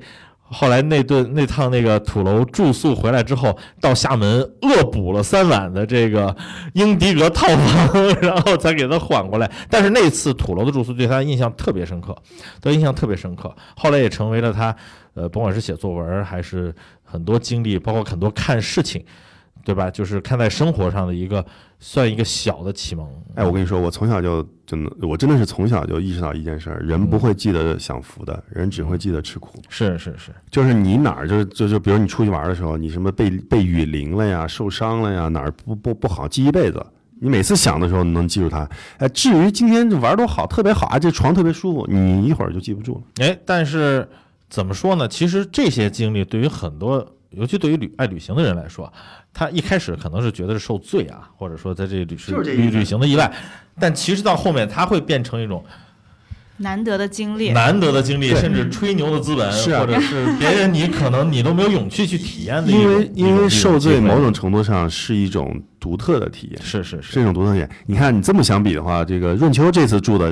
[0.53, 6.33] 后来那顿那趟那个土楼住宿回来之后，到厦门恶补了三晚的这个
[6.73, 9.51] 英迪格套房，然后才给他缓过来。
[9.69, 12.15] 但是那次土楼的住宿对他印象特别深刻，
[12.61, 13.53] 他印象特别深刻。
[13.75, 14.75] 后来也成为了他，
[15.15, 19.03] 呃，甭管是写作文还是很多经历，包括很多看事情。
[19.63, 19.89] 对吧？
[19.89, 21.45] 就是看在生活上的一个，
[21.79, 23.07] 算一个小的启蒙。
[23.35, 29.61] 哎，我跟你说，我从小就真的，我真的是从小就意识到一件事儿：人不会记得享福的，人只会记得吃苦。
[29.69, 36.85] 是是是，就是你哪儿就是就就比如你出去玩的时候，你什么被被雨淋了呀，受伤了呀，哪儿不不不好，记一辈子。
[37.21, 38.69] 你每次想的时候，你能记住它。
[38.97, 43.25] 哎，至于今天玩多好，特别好啊，这床特别舒服，你一会儿就记不住了。
[43.25, 44.05] 哎，但是
[44.49, 45.07] 怎么说呢？
[45.07, 48.91] 其实这些经历对于很多，尤其对于旅爱旅行的人来说。
[49.35, 53.33] 他一开始可能是觉得是受罪啊，或者说在这旅是旅旅行的意外，
[53.79, 55.65] 但其实到后面他会变成一种
[56.57, 62.71] 难得的经历，难得的经历，甚至吹牛的资本，或者是别人你可能你都没有勇气去体验的。
[62.71, 67.67] 因为因为受罪某种程度上是一种独特的体验，是是是一种独特体验。
[67.87, 70.31] 你看你这么相比的话，这个润秋这次住的。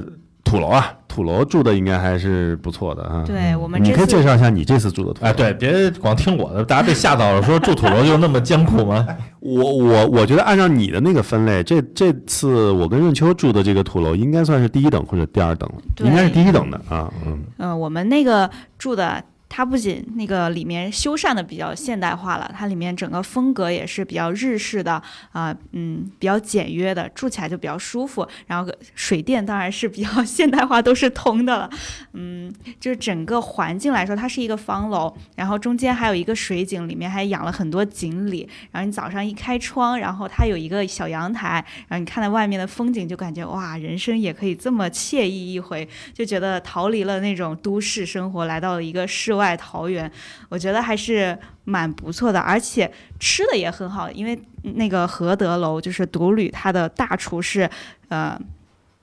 [0.52, 3.24] 土楼啊，土楼住的应该还是不错的啊。
[3.26, 5.30] 对我们，你可以介绍一下你这次住的土楼。
[5.30, 9.08] 哎，对，别光听我的，大家被吓到了，说住土楼就那么艰苦吗？
[9.40, 17.10] 我我我觉得按照你的那个分类，这这次我跟润秋住的这个土楼应该算是第一等或者第二等了，应该是第一等的啊。
[17.26, 19.24] 嗯嗯，我们那个住的。
[19.54, 24.94] 它不仅那个里面修缮的比较现代化了，它里面整个风格也是比较日式的
[25.34, 28.26] 啊，嗯，比较简约的，住起来就比较舒服。
[28.48, 31.70] 然后水电当然是比较 现代化，都是通的了。
[32.14, 38.48] 嗯，就是整个环境来说，它是一个方楼，然后中间还有一个水井，里面还养了很多锦鲤。
[38.72, 49.41] 然后你早上一开窗，然后它有一个小阳台，然后你看到外面的风景，就感觉哇，人生也可以这么惬意一回，就觉得逃离了那种都市生活，来到了一个世外。
[49.42, 50.10] 外桃源，
[50.50, 57.68] 我觉得还是蛮不错的，而且吃的也很好，因为那个和德楼就是独旅，他的大厨是
[58.10, 58.40] 呃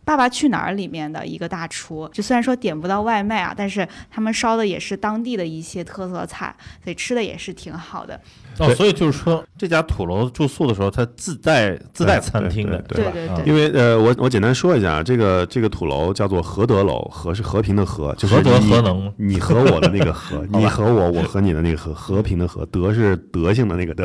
[0.05, 8.18] 爸爸去哪儿》里面的一个大厨，就虽然说点不到外卖啊，但是他们烧的也是当地的一些特色菜，所以吃的也是挺好的。
[8.58, 13.10] 哦，所以就是说，这家土楼住宿的时候，它自带自带餐厅的，对吧？
[13.10, 13.46] 啊对对对。
[13.46, 19.12] 因为呃，我我简单说一下，这个这个土楼叫做和德楼，和是和平的和，就是何德你何能。
[19.16, 24.04] 你和我的那个和， 你和我，我和你的那个和，和平的和，德是德性的那个德，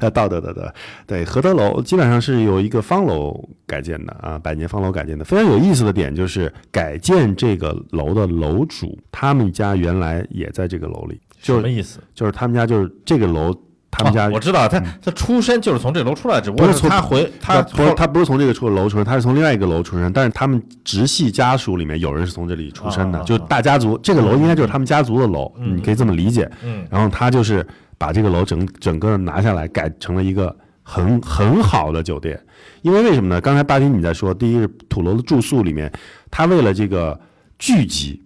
[0.00, 0.72] 呃， 道德的德。
[1.06, 5.24] 对，和德楼基本上是由一个方楼改建的啊，百年方楼改建的。
[5.24, 11.98] 非常有意思的点就是，改建这个楼的楼主，他们家原来也在这个楼里，就是什么意思？
[12.14, 13.54] 就是他们家就是这个楼，
[13.90, 26.50] 他们家哦我知道，他他出身就是从这楼出来，只不过是他回他不是他不是从这个出楼出生，他是从另外一个楼出生，但是他们直系家属里面有人是从这里出生的，就是大家族，这个楼应该就是他们家族的楼，嗯你可以这么理解。
[26.64, 32.38] 嗯然后他就是把这个楼整整个拿下来，改成了一个很很好的酒店。
[32.82, 33.40] 因为为什么呢？
[33.40, 35.90] 刚才大军你在说，第一是土楼的住宿里面，
[36.30, 37.18] 他为了这个
[37.58, 38.22] 聚集，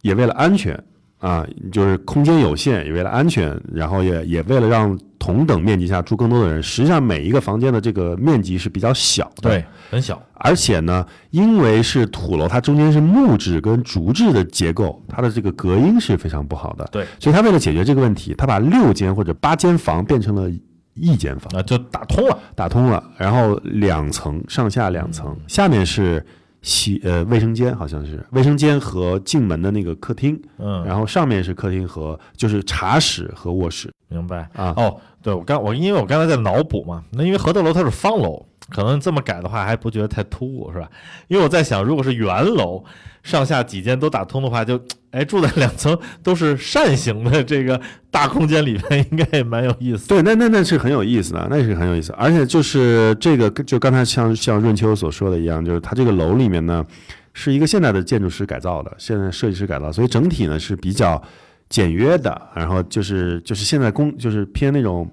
[0.00, 0.82] 也为了安全
[1.20, 6.62] 啊，就是空间有限，也为了安全，然后也也为了让同等面积下住更多的人。
[6.62, 16.88] 实际上每一个房间的这个面积是比较小的，对很小，而且呢，因为是土楼，它中间是木质跟竹制的结构，它的这个隔音是非常不好的。
[16.90, 20.50] 对，所以他为了解决这个问题，他把六间或者八间房变成了
[20.94, 22.38] 一间房，啊，就打通了。
[22.54, 26.24] 打通了，然后两层，上下两层，下面是
[26.62, 33.90] 洗呃卫生间，好像是卫生间和进门的那个客厅，嗯，然后上面是客厅和就是茶室和卧室。
[34.08, 34.48] 明白。
[34.54, 34.74] 啊。
[34.76, 40.88] 哦，对我刚我因为我刚才在脑补嘛，那因为河德楼它是方楼，可能这么改的话还不觉得太突兀是吧？
[41.28, 42.82] 因为我在想，如果是圆楼，
[43.22, 44.80] 上下几间都打通的话，就
[45.10, 47.78] 哎住在两层都是扇形的这个
[48.12, 50.08] 大空间里面，应该也蛮有意思。
[50.08, 52.12] 对，那那那是很有意思的，那是很有意思。
[52.12, 56.86] 而且就是这个，就刚才像像润秋所说的一样，就是它这个楼里面呢，
[57.34, 61.20] 是一个现代的建筑师改造的，现在设计师改造，所以整体呢是比较
[61.68, 62.40] 简约的。
[62.54, 65.10] 然后就是就是现在工就是偏那种。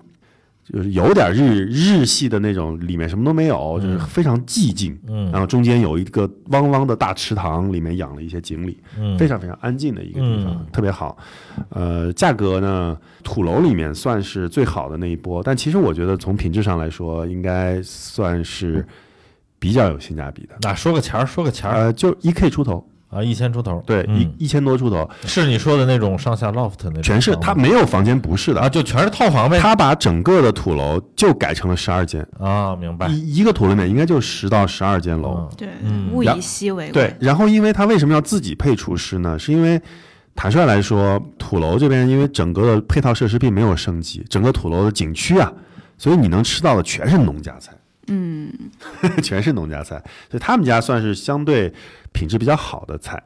[0.72, 4.98] 就是有点日日系的那种，里面什么都没有，就是非常寂静。
[5.08, 8.78] 嗯然后中间有一个汪汪的大池塘，里面养了一些锦鲤。
[9.00, 11.18] 嗯，非常非常安静的一个地方，嗯特别好。
[11.70, 18.86] 呃，价格呢，土楼里面算是最好的那一波，但其实我觉得从品质上来说，应该算是
[19.60, 20.56] 比较有性价比的。
[20.62, 29.60] 那说个钱儿，说个钱儿呃，就一 K 出头，啊，一千出头，对，嗯一一千多出头，是你说的那种上下 loft 那种，全是他没有房间不是的啊，的，就全是套房呗。
[29.60, 33.08] 他把整个的土楼就改成了十二间，啊，明白。
[33.08, 35.38] 一一个土楼里面应该就十到十二间楼。
[35.38, 37.08] 嗯对，嗯物然以稀为贵。
[37.08, 39.40] 对，然后因为他为什么要自己配厨师呢？
[39.40, 39.82] 是因为
[40.36, 45.52] 坦率来说，土楼这边因为整个的配套设施并没有升级，整个土楼的景区啊，
[45.98, 47.72] 所以你能吃到的全是农家菜，
[48.08, 48.52] 嗯，
[49.24, 49.96] 全是农家菜，
[50.30, 51.74] 所以他们家算是相对
[52.18, 53.22] 品质比较好的菜。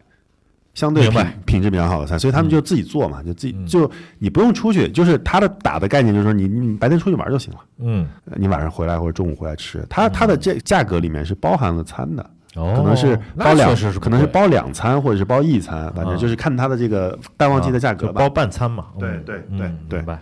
[0.74, 3.68] 相对品品质比较好的菜，所以他们就自己做嘛，就自己嗯。
[3.68, 12.24] 就你不用出去，就是他的打的概念就是说你你白天出去玩就行了，嗯，呃你晚上回来或者中午回来吃，它它的这价格里面是包含了餐的，
[12.56, 16.18] 哦，可能是包两是可能是包两餐或者是包一餐，反正啊。
[16.18, 18.14] 就是看它的这个淡旺季的价格吧。
[18.14, 18.86] 就包半餐嘛。
[18.98, 19.58] 对嗯对嗯
[19.90, 20.18] 对对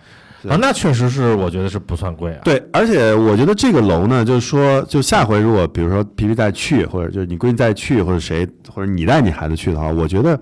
[0.48, 2.40] 啊，那确实是，我觉得是不算贵啊。
[2.44, 10.40] 对，而且我觉得这个楼呢，就是说，就下回如果比如说皮皮再去，或者就是你闺女再去，或者谁，或者你带你孩子去的话，我觉得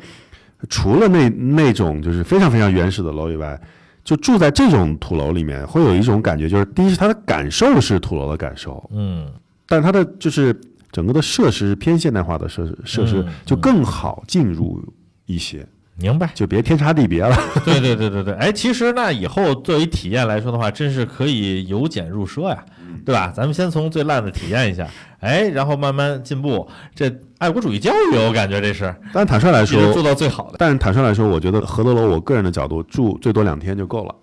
[0.68, 3.60] 除了那那种就是非常非常原始的楼以外，
[4.04, 9.26] 就住在这种土楼里面，会有一种感觉，就是第一是它的感受是土楼的感受，嗯，
[9.66, 10.58] 但它的就是
[10.90, 14.82] 整个的设施偏现代化的设施设施嗯就更好进入
[15.26, 15.66] 一些，
[15.98, 16.30] 明白。
[16.34, 17.36] 就别天差地别了。
[17.64, 23.32] 对对对对对，哎，其实那以后作为体验来说的话，真是可以由俭入奢呀，嗯对吧？
[23.34, 24.86] 咱们先从最烂的体验一下，
[25.20, 26.68] 哎，然后慢慢进步。
[26.94, 30.56] 这爱国主义教育，我感觉这是但坦率来说做，到最好的。
[30.58, 34.14] 但是坦率来说，我觉得何德楼，我个人的角度住最多两天就够了。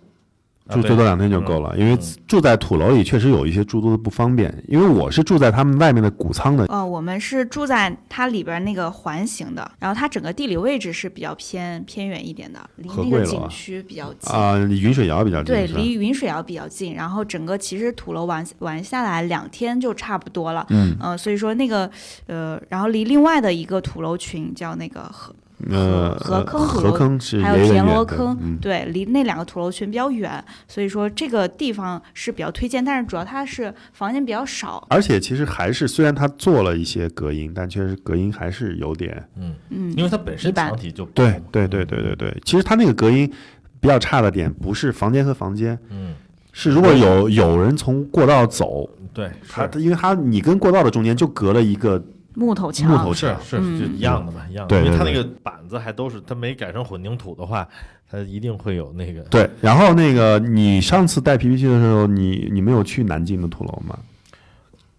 [0.69, 4.51] 住最多两天就够了，因为嗯住在土楼里确实有一些住宿的不方便。
[4.67, 14.33] 因为我是住在他们外面的谷仓的，呃，我们是住在它里边那个环形的，然后它整个地理位置是比较偏偏远一点的，离那个景区比较近。
[14.33, 21.89] 啊、离云水谣比较近，对，离云水谣比较近，然后整个其实土楼玩玩下来两天就差不多了，嗯呃，所以说那个
[22.25, 25.33] 呃，然后离另外的一个土楼群叫那个河，
[25.71, 39.27] 呃河坑土河坑是还有田螺坑，嗯，对，离那两个土楼群比较远，所以说这个地方是比较推荐，但是主要它是房间比较少，而且其实还是虽然它做了一些隔音，但确实隔音还是有点。
[39.37, 43.31] 嗯，嗯，因为它本身墙体就对对对对对对，其实它那个隔音
[43.79, 46.13] 比较差的点不是房间和房间，嗯，
[46.51, 52.03] 是如果有有人从过道走，对，它因为它你跟过道的中间就隔了一个
[52.33, 54.75] 木头墙，木头墙是是嗯就一样的嘛，一样的。
[54.77, 55.23] 因为对对对它那个
[55.65, 57.67] 板子还都是，它没改成混凝土的话，
[58.09, 59.21] 它一定会有那个。
[59.23, 63.97] 对，然后那个你上次带皮皮去的时候，你你没有去南京的土楼吗？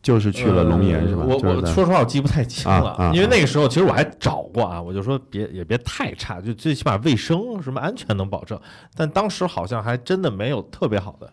[0.03, 1.23] 就是去了龙岩、是吧？
[1.23, 8.61] 呃我我说实话，我记不太清了，啊啊因为那个时候其实我还找过啊，我就说别也别太差，就最起码卫生什么安全能保证。
[8.97, 11.33] 但当时好像还真的没有特别好的，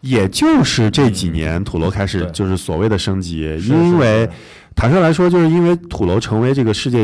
[0.00, 4.28] 也就是这几年土楼开始就是所谓的升级，因为
[4.76, 7.00] 坦率来说，就是因为土楼成为这个世界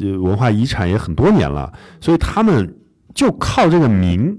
[0.00, 2.72] 呃文化遗产也很多年了，所以他们
[3.14, 4.38] 就靠这个名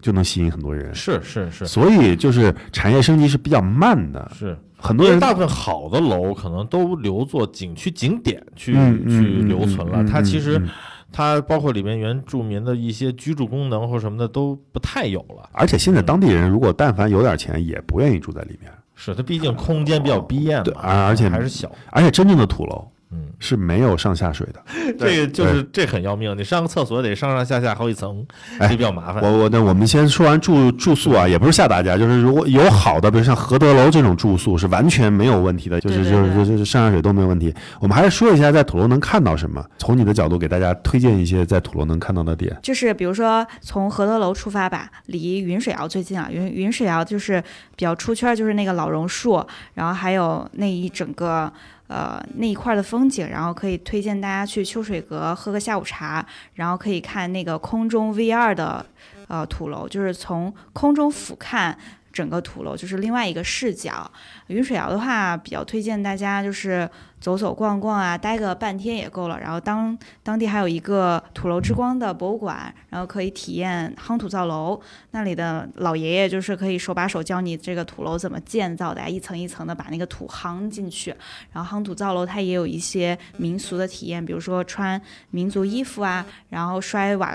[0.00, 1.66] 就能吸引很多人，是是是。
[1.66, 8.78] 所以就是产业升级是比较慢的，是，很多人大部分好的楼可能都留作景区景点去去
[9.08, 10.68] 嗯留存了，嗯嗯它其实嗯
[11.16, 15.48] 它包括里面原住民的一些居住功能或什么的都不太有了。
[15.52, 18.68] 而且现在当地人如果但凡有点钱，也不愿意住在里面。
[18.96, 21.70] 是它毕竟空间比较逼仄嘛，对而而且还是小。
[21.92, 24.62] 而且真正的土楼嗯，是没有上下水的。
[24.98, 28.26] 这个就是这很要命，你上个厕所得上上下下好几层，
[28.58, 29.22] 哎这比较麻烦。
[29.22, 37.54] 我我那我们先说完住住宿啊，也不是吓大家，就是如果有好的，比如像和德楼这种住宿是完全没有问题的，就是就是对就是上下水都没有问题。
[37.80, 42.56] 我们还是说一下在土楼能看到什么，从你的角度给大家推荐一些在土楼能看到的点。
[42.62, 47.40] 就是比如说从和德楼出发吧，离云水谣最近啊，云云水谣就是
[47.76, 49.44] 比较出圈儿，就是那个老榕树，
[49.74, 51.52] 然后还有那一整个
[51.94, 58.84] 呃那一块的风景，然后可以推荐大家去秋水阁喝个下午茶，然后可以看那个空中 VR 的
[59.28, 61.72] 呃土楼，就是从空中俯瞰。
[62.14, 64.08] 整个土楼就是另外一个视角。
[64.46, 66.88] 云水谣的话，比较推荐大家就是
[67.24, 69.40] 走走逛逛啊，待个半天也够了。
[69.40, 74.78] 然后当当地还有一个土楼之光的博物馆，然后可以体验夯土造楼。
[75.12, 81.16] 那里的老爷爷就是可以手把手教你这个土楼怎么建造的，一层一层的把那个土夯进去。
[81.50, 85.00] 然后夯土造楼它也有一些民俗的体验，比如说穿
[85.30, 87.34] 民族衣服啊，然后摔瓦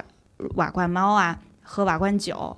[0.54, 2.56] 瓦罐猫啊，喝瓦罐酒，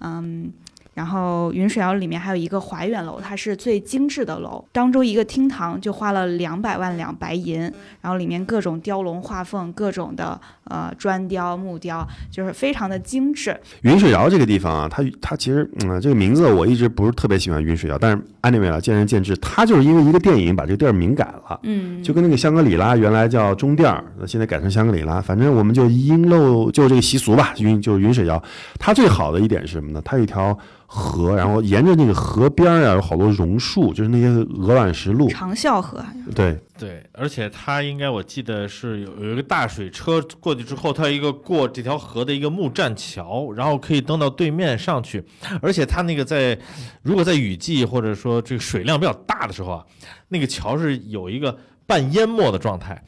[0.00, 0.52] 嗯。
[0.94, 4.64] 然后云水谣里面还有一个怀远楼，它是最精致的楼。
[4.72, 7.60] 当中一个厅堂就花了两百万两白银，
[8.00, 13.58] 然后里面各种雕龙画凤，各种的呃砖雕、木雕，就是非常的精致。
[13.82, 19.36] 云水谣这个地方啊，它它其实嗯这个名字我一直不是特别喜欢云水谣，但是 anyway 啊，见仁见智。
[19.38, 21.60] 它就是因为一个电影把这个地儿名改了。
[21.64, 28.40] 嗯，就跟那个香格里拉原来叫中店儿，那现在改成香格里拉，反正我们就因陋就这个习俗吧，云就是云水谣。
[28.78, 30.00] 它最好的一点是什么呢？
[30.04, 30.56] 它有一条
[30.96, 35.28] 河，然后沿着那个河边儿啊有好多榕树，就是那些鹅卵石路。
[35.28, 36.04] 长啸河，
[36.36, 45.24] 对，对，而且它应该我记得是有有一个大水车过去之后，它有一个过这条河的一个木栈桥，然后可以登到对面上去。
[45.60, 46.56] 而且它那个在
[47.02, 49.84] 如果在雨季或者说这个水量比较大的时候啊，
[50.28, 53.02] 那个桥是有一个半淹没的状态。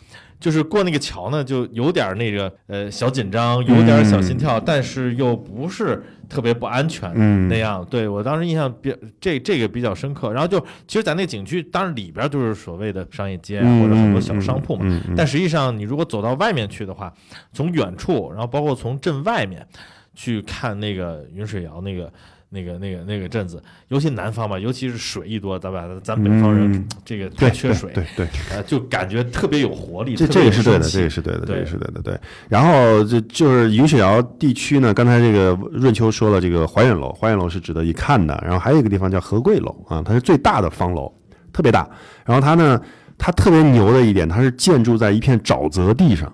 [0.47, 7.85] 就是过那个桥呢，就有点那个呃小紧张，有点小心跳，但是又不是特别不安全嗯那样。
[7.91, 10.33] 对我当时印象比这这个比较深刻。
[10.33, 15.03] 然后就其实，在那个景区，当然里边就是所谓的商业街啊，或者很多小商铺嘛。
[15.17, 17.13] 但实际上，你如果走到外面去的话，
[17.53, 19.67] 从远处，然后包括从镇外面
[20.15, 22.09] 去看那个云水谣那个。
[22.49, 28.27] 那个、那个、那个镇子，尤其南方嘛，尤其是水一多，咱吧，咱北方人、嗯这个对太缺水，对对
[28.67, 32.19] 就感觉特别有活力，这这个是对的，这个是对的，这对个是对的，对。
[32.49, 38.41] 然后这就是云水谣地区呢，刚才这个润秋说了，这个怀远楼，怀远楼是值得一看的。
[38.43, 41.13] 然后还有一个地方叫和贵楼啊，它是最大的方楼，
[41.53, 41.89] 特别大。
[42.25, 42.81] 然后它呢，
[43.19, 46.33] 它特别牛的一点，它是建筑在一片沼泽地上，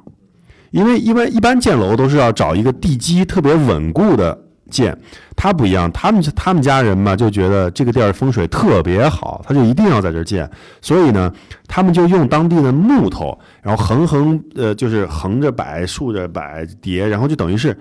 [0.70, 4.38] 因为一般一般建楼都是要找一个地基特别稳固的
[4.72, 4.96] 建，
[5.36, 10.50] 他不一样，他们他们家人嘛就觉得这个地儿风水特别好，他就一定要在这儿建，
[10.80, 11.32] 所以呢，
[11.68, 17.76] 他们就用当地的木头，然后横横呃就是横着摆、竖着摆叠，然后就等于是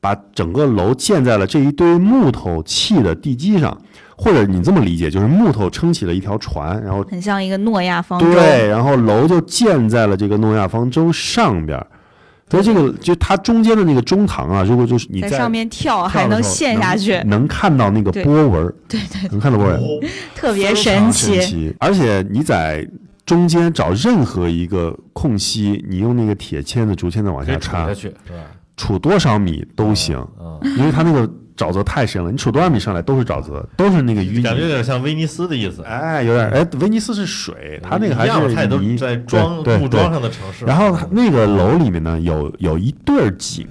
[0.00, 3.74] 把整个楼建在了这一堆木头砌的地基上，
[4.16, 8.30] 或者你这么理解，就是木头撑起了一条船，然后很像一个诺亚方舟。
[8.30, 11.78] 对，然后楼就建在了这个诺亚方舟上边
[12.48, 12.50] 儿。
[12.50, 21.40] 所以这个就它中间的那个中堂啊，如果就是你在在上面跳跳还能陷下去，能看到那个波纹儿，对对，能看到波纹儿，特别神常奇。
[21.40, 21.74] 奇。
[21.80, 22.86] 而且你在
[23.26, 28.38] 中间找任何一个空隙，你用那个铁签子竹签子往下插下，去，是吧？
[28.76, 34.42] 杵多少米都行，嗯，因为它那个沼泽太深了，你杵多少米上来都是沼泽，都是那个淤泥。
[34.42, 35.82] 感觉有点像威尼斯的意思。
[35.82, 40.64] 哎，有点哎，威尼斯是水，它那个还一样的它也都泥，在装对对木桩上的城市。
[40.64, 43.66] 然后那个楼里面呢，有有一对儿井，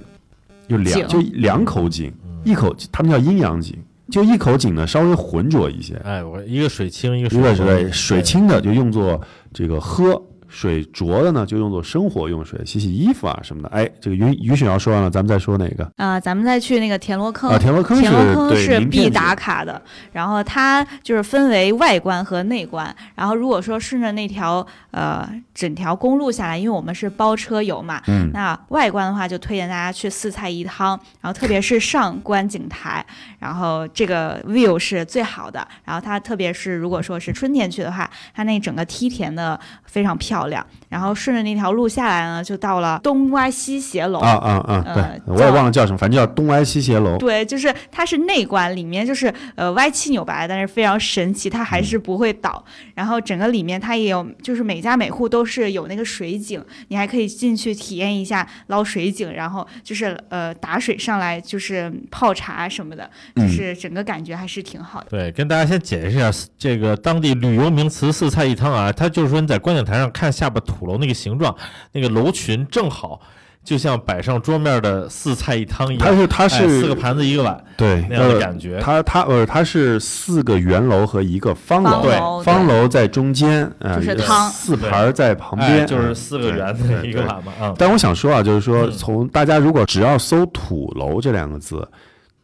[0.68, 3.76] 就两就两口井，嗯一口他们叫阴阳井，
[4.10, 9.20] 就一口井呢稍微浑浊一些，哎，我一个水清，一个一个是水浑水清的就用作
[9.52, 10.20] 这个喝
[10.54, 13.68] 水浊的呢，就用作生活用水，洗洗衣服啊什么的。
[13.70, 15.90] 哎，这个于于雪瑶说完了，咱们再说哪个？
[15.96, 17.50] 啊、咱们再去那个田螺坑。
[17.50, 19.82] 啊，田螺坑是田螺坑是必打卡的，
[20.12, 22.94] 然后它就是分为外观和内观。
[23.16, 30.90] 然后如果说顺着那条呃整条公路下来，因为我们是包车游嘛，嗯那外观的话就推荐大家去四菜一汤，
[31.20, 33.04] 然后特别是上观景台，
[33.40, 35.66] 然后这个 view 是最好的。
[35.84, 40.43] 然后它特别是如果说是春天去的话，它那整个梯田的非常漂亮。
[40.88, 44.18] 然后顺着那条路下来呢，就到了东歪西斜楼。
[44.20, 44.82] 啊啊啊！
[44.86, 47.16] 呃对，我也忘了叫什么，反正叫东歪西斜楼。
[47.18, 52.64] 对，就是它是内观，里面就是呃歪七扭八，但是非常神奇，它还是不会倒。
[52.94, 65.06] 然后整个里面它也有，就是每家每户都是有那个水井，你还可以进去体验一下捞水井，然后就是呃打水上来就是泡茶什么的，就嗯是整个感觉还是挺好的。
[65.10, 71.54] 对，跟大家先解释一下这个当地旅游名词“四菜一汤”啊，它就是说你在观景台上看下边土楼那个形状，
[71.92, 73.20] 那个楼群正好
[73.64, 78.78] 就像摆上桌面的四菜一汤一样，它是它哎是四个盘子一个碗对那样的呃感觉。
[78.78, 82.12] 它它呃它是四个圆楼和一个方楼，对
[82.44, 84.50] 方楼在中间，呃，就是汤。
[84.50, 87.22] 四盘儿在旁哎，边，就是嗯四个圆对的一个。
[87.22, 88.92] 碗嘛，嗯，但我想说啊，就是说，嗯。
[88.92, 91.88] 从大家如果只要搜“土楼”这两个字，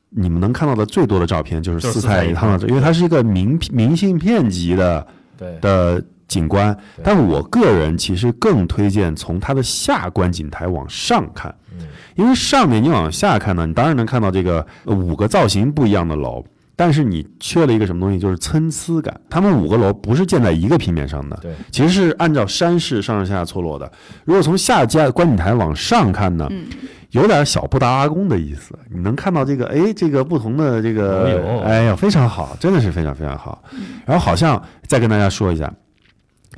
[0.08, 2.58] 你们能看到的最多的照片就是就是四菜一汤。
[2.58, 6.74] 的，因为它是一个明明信片级的对，的景观。
[7.04, 16.42] 但我个人其实更推荐从它的下观景台往上看，嗯因为上面你往下看呢，你当然能看到这个呃五个造型不一样的楼。
[16.76, 19.20] 但是你缺了一个什么东西，就是参差感。
[19.28, 23.92] 他们五个楼不是建在一个平面上的，对，其实是按照山势上上下下错落的。
[24.24, 26.66] 如果从下家观景台往上看呢，嗯，
[27.10, 28.78] 有点小布达拉宫的意思。
[28.90, 33.62] 你能看到这个，哎，这个不同的这个，哦哎呀，非常好，真的是非常非常好。
[34.06, 35.70] 然后好像再跟大家说一下，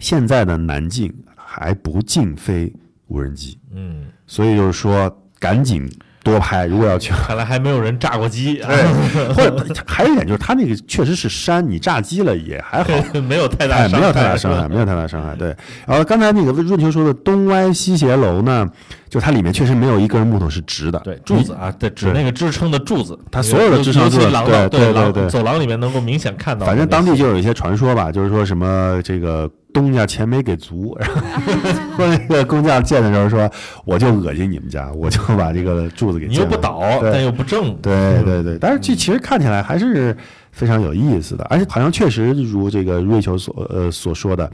[0.03, 2.73] 现在的南京还不禁飞
[3.07, 5.89] 无人机，嗯，所以就是说赶紧
[6.25, 6.67] 多拍。
[6.67, 8.69] 如果要去，看来还没有人炸过鸡，啊
[9.15, 12.91] 对，或者还有一点就是，它那个确实是山，你炸机了也还好。
[13.23, 15.37] 没有太大伤害没有太大伤害，没有太大伤害。
[15.37, 15.55] 对，
[15.87, 18.69] 然后刚才那个润秋说的东歪西斜楼呢，
[19.09, 26.67] 就它里面确实没有一根木头是直的，对柱子啊，对，指那个支撑的柱子，它所有的支撑柱对对对走廊里面能够明显看到。
[26.67, 31.21] 反正当地就有一些传说吧，就是说什么这个东家钱没给足，然后
[31.97, 33.51] 说那个工匠建的时候说，
[33.85, 40.17] 我就恶心你们家，我就把这个柱子给你又不倒，但又不正，对对对，但是这其实看起来还是
[40.51, 44.51] 非常有意思的，而且好像确实如这个瑞秋所呃所说的，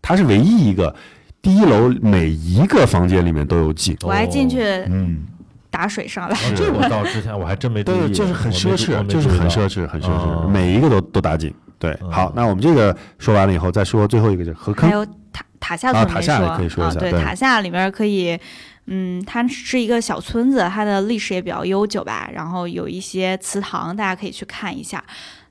[0.00, 0.94] 它是唯一一个
[1.40, 5.22] 第一楼每一个房间里面都有井，我还进去嗯，
[5.70, 6.36] 打水上来。
[6.36, 10.48] 哦这我 到之前我还真没注意，对，就是很奢侈，就是很奢侈，很奢侈，哦。
[10.52, 11.52] 每一个都都打井。
[11.82, 14.94] 对，嗯好，那我们这个说完了以后，再说最后一个就是河坑还。
[14.94, 18.38] 有塔塔下啊塔下也可以说一下对塔下里面可以，
[18.86, 25.02] 嗯，它是一个小村子，它的历史也比较悠久吧，然后有一些祠堂，大家可以去看一下。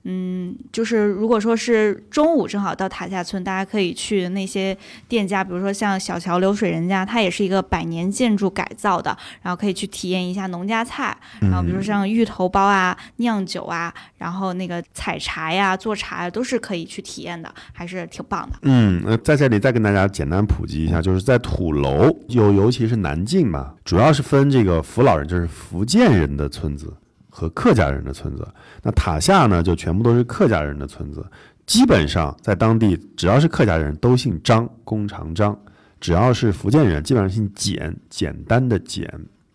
[0.04, 4.76] 嗯，就是如果说是中午正好到塔下村，大家可以去那些
[5.08, 18.58] 店家，比如说像小桥流水人家，它也是一个百年建筑改造的，然后可以去体验一下农家菜，然后比如说像芋头包啊、酿酒啊，然后那个采茶呀、做茶呀，都是可以去体验的，还是挺棒的。
[18.64, 26.92] 嗯，呃，在这里再跟大家简单普及一下，就是在土楼，尤尤其是南靖嘛，主要是分这个福老人，就是福建人的村子
[27.32, 28.48] 和客家人的村子。
[28.84, 31.26] 那塔下呢，就全部都是客家人的村子。
[31.66, 35.54] 基本上在当地，只要是客家人都姓张，弓长张；
[36.02, 39.10] 只要是福建人，基本上姓简，简单的简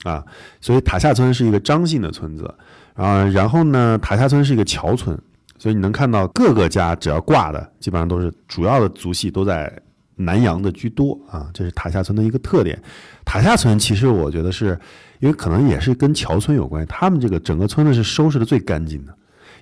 [0.04, 0.24] 啊。
[0.60, 2.52] 所以塔下村是一个张姓的村子
[2.94, 3.22] 啊。
[3.26, 5.18] 然后呢，塔下村是一个侨村，
[5.58, 9.70] 所以你能看到各个家只要挂的，基本上都是主要的族系都在
[10.14, 12.80] 南洋的居多啊，这是塔下村的一个特点。
[13.26, 14.78] 塔下村其实我觉得是
[15.20, 19.14] 因为可能也是跟桥村有关系，他们这个整个村子是收拾的最干净的，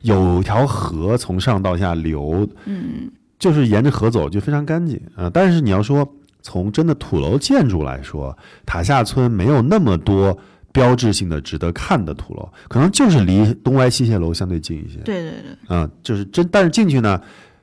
[0.02, 6.06] 有条河从上到下流，嗯，就是沿着河走就非常干净啊、但是你要说
[6.42, 8.36] 从真的土楼建筑来说，
[8.66, 10.36] 塔下村没有那么多
[10.72, 14.98] 标志性的值得看的土楼，可能就是离东歪西斜楼相对近一些。
[14.98, 15.76] 对对对。
[15.76, 17.20] 啊、就是真，但是进去呢，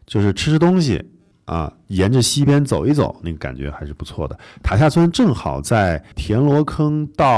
[0.07, 1.03] 就是吃吃东西
[1.45, 4.37] 啊，沿着西边走一走，那个感觉还是不错的。
[4.63, 7.35] 塔下村正好在田螺坑到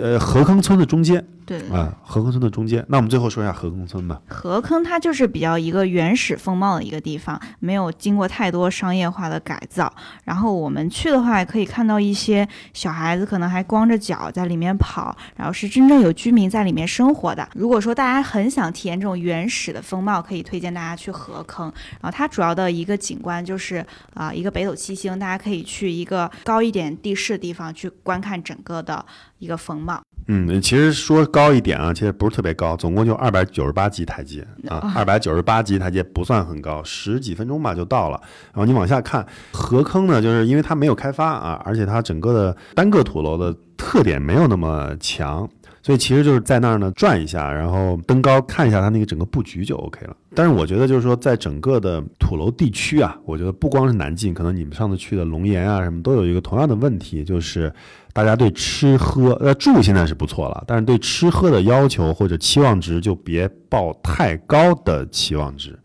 [0.00, 2.84] 呃河坑村的中间对对啊，河坑村的中间。
[2.88, 4.20] 那我们最后说一下河坑村吧。
[4.26, 9.90] 河坑它就是比较一个原始风貌的一个地方，没有经过太多商业化的改造。
[10.24, 17.48] 然后我们去的话，也可以看到一些小孩子可能还光着脚在里面跑，然后是真正有居民在里面生活的。
[17.54, 21.72] 如果说大家很想体验这种原始的风貌，可以推荐大家去河坑。
[22.00, 29.06] 然后它主要的一个景观就是啊、一个北斗七星，大家可以去一个高一点地势的地方去观看整个的
[29.38, 30.02] 一个风貌。
[30.28, 38.20] 嗯，其实说高一点啊，其实不是特别高，总共就二百九十八级台阶啊，二百九十八级台阶不算很高，十几分钟吧就到了。
[38.46, 45.48] 然后你往下看，河坑呢，就是因为它没有开发啊，而且它整个的单个土楼的特点没有那么强。
[45.86, 50.16] 所以其实就是在那儿呢转一下，然后登高看一下它那个整个布局就 OK 了。
[50.34, 57.72] 但是我觉得就是说，在整个的土楼地区啊，我觉得不光是南晋，可能你们上次去的龙岩啊什么都有一个同样的问题，就是
[58.12, 65.78] 大家对吃喝呃住现在是不错了，但是对吃喝的要求或者期望值就别抱太高的期望值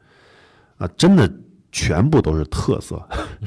[0.79, 1.31] 啊，真的
[1.71, 2.99] 全部都是特色。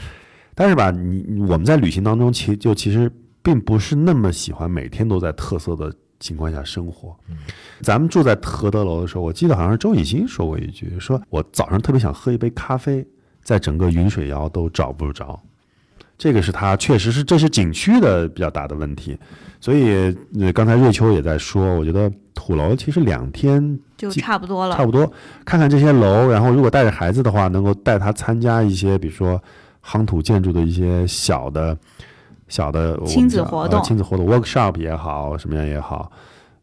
[0.54, 3.10] 但是吧，你你我们在旅行当中其就其实
[3.42, 5.92] 并不是那么喜欢每天都在特色的
[6.24, 7.14] 情况下生活。
[7.82, 13.06] 咱们住在和德楼的时候，我记得好像是周以新说过一句，说我早上特别想喝一杯咖啡，
[13.42, 15.38] 在整个云水谣都找不着。
[16.16, 19.18] 这个是他确实是这是景区的比较大的问题，
[19.60, 24.86] 所以呃刚才瑞秋也在说，我觉得土楼其实两天就差不多了差。
[24.86, 25.12] 不多
[25.44, 29.42] 看看这些楼，然后如果带着孩子的话，能够带他参加一些，比如说
[29.84, 31.76] 夯土建筑的一些小的、
[32.48, 36.10] 小的亲子活动呃亲子活动 workshop 也好，什么样也好。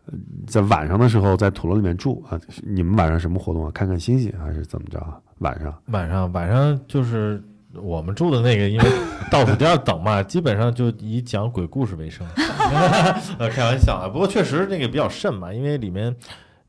[0.05, 0.13] 呃
[0.47, 3.71] 在晚上的时候，在土楼里面住啊，你们晚上什么活动啊？
[3.71, 5.17] 看看星星还是怎么着啊？
[5.39, 7.41] 晚上晚上晚上就是
[7.75, 8.85] 我们住的那个，因为
[9.29, 12.27] 倒数第二等嘛，基本上就以讲鬼故事为生。
[13.37, 16.13] 呃，开玩笑啊，不过确实那个比较慎嘛，因为里面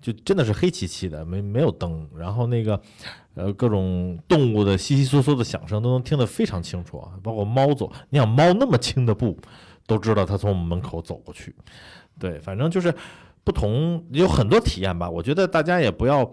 [0.00, 2.80] 就真的是黑漆漆的，没没有灯，然后那个
[3.35, 9.37] 呃各种动物的悉悉嗦嗦的响声都能听得非常清楚啊，包括猫走，你想猫那么轻的步，
[9.87, 11.55] 都知道它从我们门口走过去。
[12.18, 12.95] 对，反正就是
[13.43, 15.09] 不同，有很多体验吧。
[15.09, 16.30] 我觉得大家也不要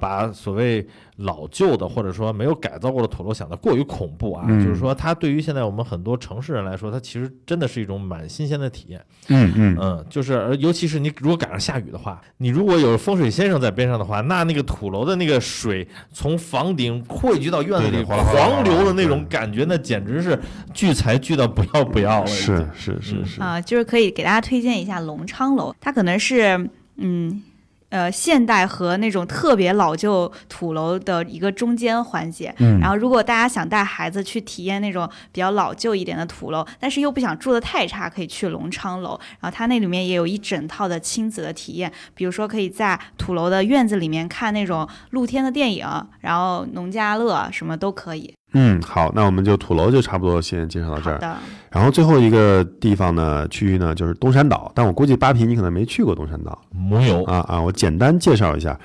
[0.00, 0.84] 把所谓
[1.16, 4.46] 老旧的或者说没有改造过的土楼想得过于恐怖啊。
[4.48, 9.00] 嗯就是说，它对于现在我们很多城市人来说，它其实真的是一种蛮新鲜的体验。
[9.28, 20.38] 嗯嗯嗯，就是尤其是你如果赶上下雨的话，你如果有风水先生在边上的话，那那个土楼的那个水从房顶汇聚到院子里狂流的那种感觉，那简直是
[20.72, 22.26] 聚财聚到不要不要了。
[22.26, 27.42] 是是是嗯是，啊、就是可以给大家推荐一下隆昌楼，它可能是嗯
[27.90, 32.54] 呃现代和那种特别老旧土楼的一个中间环节。
[32.58, 39.20] 嗯然后，如果大家想带孩子去体验那种比较老旧一点的土楼，但是又不想住的太差，可以去隆昌楼。
[39.40, 45.86] 然后它那里面也有一整套的亲子的体验，比如说可以在土楼的院子里面看那种露天的电影，
[46.20, 48.34] 然后农家乐什么都可以。
[48.52, 51.14] 嗯，好，那我们就土楼就差不多先介绍到这儿。
[51.14, 51.36] 好的，
[51.70, 58.78] 然后最后一个地方呢，区域呢就是东山岛，但我估计扒皮你可能没去过东山岛没有啊啊，我简单介绍一下。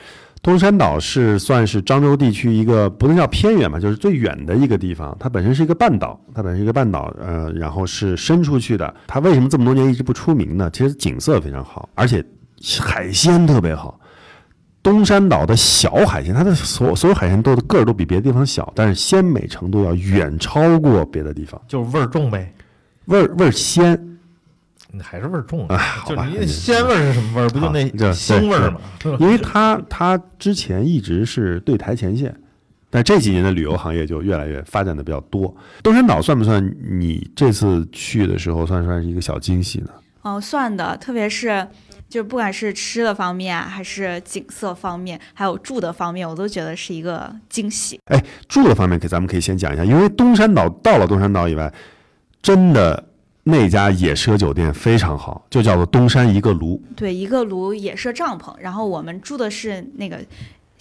[0.44, 5.18] 东山岛是算是漳州地区一个不能叫偏远吧，就是最远的一个地方。
[5.20, 8.94] 它本身是一个半岛，它本身是一个半岛，呃，然后是伸出去的。
[9.08, 10.70] 它为什么这么多年一直不出名呢？
[10.72, 12.24] 其实景色非常好，而且
[12.80, 14.00] 海鲜特别好。
[14.86, 22.54] 东山岛的小海鲜，它的所所有海鲜都个儿都比别的地方小，但是鲜美程度要远超过别的地方，就是味儿重呗。
[23.06, 24.00] 味儿味儿鲜。
[24.92, 27.50] 你还是味儿重啊啊，好吧就是你鲜味儿是什么味儿？
[27.50, 27.84] 不就那
[28.14, 28.80] 腥味儿吗？
[29.20, 32.34] 因为它它之前一直是对台前线，
[32.92, 35.52] 但这几年的旅游行业就越来越发展的比较多。
[35.82, 39.90] 东山岛算不算你这次去的时候算不算是一个小惊喜呢？
[40.26, 41.68] 哦，算的，特别是
[42.10, 48.00] 就是不管是吃的方面，还是景色方面，还有住的方面，我都觉得是一个惊喜。
[48.06, 51.72] 哎住的方面，可咱们可以先讲一下，因为东山岛到了东山岛以外，
[52.42, 53.08] 真的
[53.44, 56.82] 那家野奢酒店非常好，就叫做东山一个炉。
[56.96, 60.20] 对，一个炉野奢帐篷，然后我们住的是那个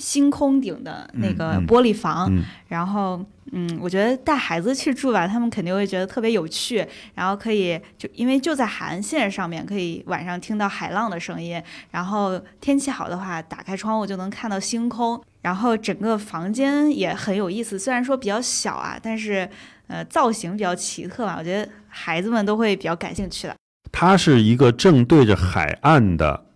[0.05, 19.49] 星空顶的那个玻璃房，嗯然后嗯，我觉得带孩子去住吧，他们肯定会觉得特别有趣，然后可以就因为就在海岸线上面，可以晚上听到海浪的声音，然后天气好的话，打开窗户就能看到星空，然后整个房间也很有意思，虽然说比较小啊，但是
[19.87, 23.57] 呃造型比较奇特吧，我觉得孩子们都会比较感兴趣的。
[23.91, 26.47] 它是一个正对着海岸的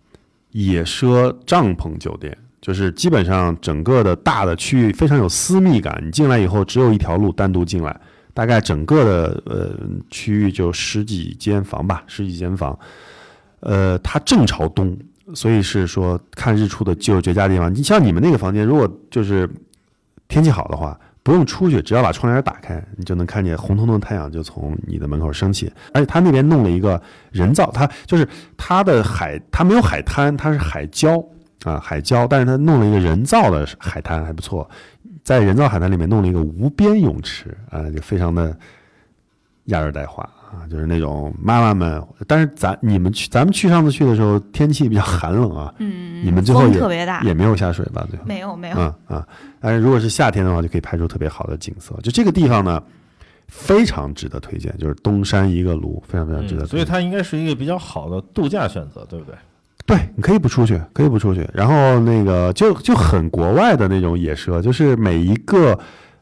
[0.51, 6.01] 野奢帐篷酒店，就是基本上整个的大的区域非常有私密感。
[6.05, 7.99] 你进来以后只有一条路单独进来，
[8.33, 9.71] 大概整个的呃
[10.09, 12.77] 区域就十几间房吧，十几间房。
[13.61, 14.97] 呃，它正朝东，
[15.33, 17.73] 所以是说看日出的就是绝佳地方。
[17.73, 19.49] 你像你们那个房间，如果就是
[20.27, 25.71] 天气好的话，不用出去，只要把窗帘打开，你就能看见红彤彤的太阳就从你的门口升起。
[25.93, 26.99] 而且他那边弄了一个
[27.31, 31.21] 人造，它就是它的海，它没有海滩，它是海礁
[31.63, 34.69] 啊，海礁，但是他弄了一个人造的海滩，还不错。
[35.23, 38.57] 在人造海滩里面弄了一个无边泳池，啊、就非常的
[39.65, 42.01] 亚热带化啊，就是那种妈妈们。
[42.25, 48.07] 但是咱你们去，咱们去上次去的时候天气比较寒冷啊，嗯，你们最后也特别大，也没有下水吧？
[48.09, 48.25] 最后。
[48.25, 49.27] 没有没有，嗯啊，
[49.59, 51.93] 但是如果是夏天的话，就可以拍出特别好的景色。
[52.01, 52.81] 就这个地方呢，
[53.47, 56.67] 非常值得推荐，就是东山一个炉，非常非常值得推荐。
[56.67, 59.35] 嗯所以它应该是一个比较好的度假选择，对不对？
[59.89, 61.43] 对，你可以不出去，可以不出去。
[61.51, 65.77] 然后那个就就很国外的那种野奢，就是每一个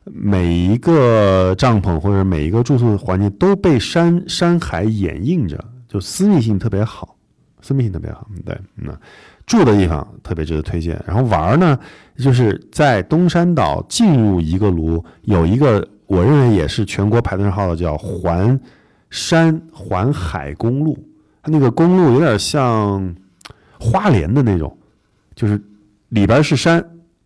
[0.05, 7.17] 每一个帐篷或者每一个住宿的环境都被山山海掩映着，就私密性特别好，
[7.61, 8.25] 私密性特别好。
[8.45, 8.95] 对，嗯，
[9.45, 10.97] 住的地方特别值得推荐。
[11.05, 11.77] 然后玩呢，
[12.17, 18.57] 就是在东山岛进入一个炉，有一个我认为也是全国排得上号的，叫环
[19.09, 20.97] 山环海公路。
[21.43, 23.13] 它那个公路有点像
[23.79, 24.75] 花莲的那种，
[25.35, 25.61] 就是
[26.09, 26.83] 里边是山，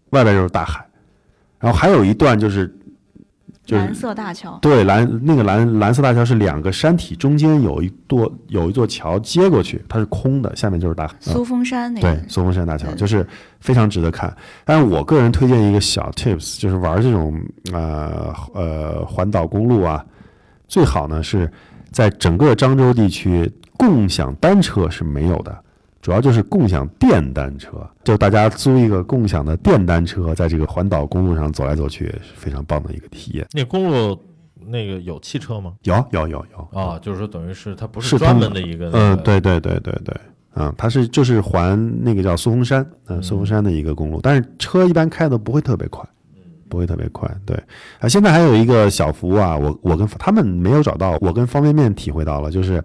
[0.10, 0.86] 外边就是大海，
[1.60, 2.68] 然后还有一段就是
[3.64, 11.14] 就是蓝色大桥，对蓝那个蓝蓝色大桥是两个山体中间有一座有一座桥接过去，它是空的，下面就是大海。
[11.28, 11.34] 嗯。
[11.34, 13.26] 苏峰山那对苏，，峰山大桥就是
[13.60, 14.36] 非常值得看。
[14.66, 17.40] 但是我个人推荐一个小 tips，就是玩这种
[17.72, 20.04] 呃呃环岛公路啊，
[20.68, 21.50] 最好呢是
[21.92, 25.64] 在整个漳州地区共享单车是没有的，
[26.02, 33.46] 主要就是共享电单车，就大家租一个共享的电单车，在这个环岛公路上走来走去，是非常棒的一个体验。
[33.54, 34.20] 那公路
[34.66, 35.74] 那个有汽车吗？
[35.84, 36.80] 有有有有。
[36.80, 40.16] 啊，就是说等于是它不是专门的一个，嗯，，对对对对对，
[40.56, 43.24] 嗯，它是就是环那个叫苏峰山，嗯、嗯。
[43.24, 46.04] 苏峰山的一个公路，但是车一般开的不会特别快，
[46.68, 47.56] 不会特别快，对，
[48.00, 52.84] 啊，现在还有一个小服务啊，我我跟他们没有找到，我跟方便面体会到了，就是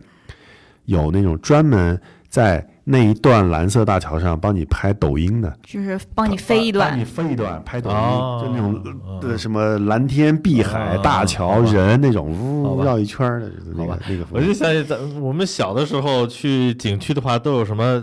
[0.85, 1.99] 有那种专门
[2.29, 6.91] 在那一段蓝色大桥上帮你拍抖音的，就是帮你飞一段。
[6.91, 8.41] 帮你，飞一段拍抖音，哦。
[8.45, 12.33] 就那种什么蓝天碧海、哦大桥、人那种
[12.63, 12.83] 好吧。
[12.83, 14.03] 呜绕一圈的那个好吧。
[14.09, 18.01] 那个我就想起咱我们小的时候去景区的话，都有什么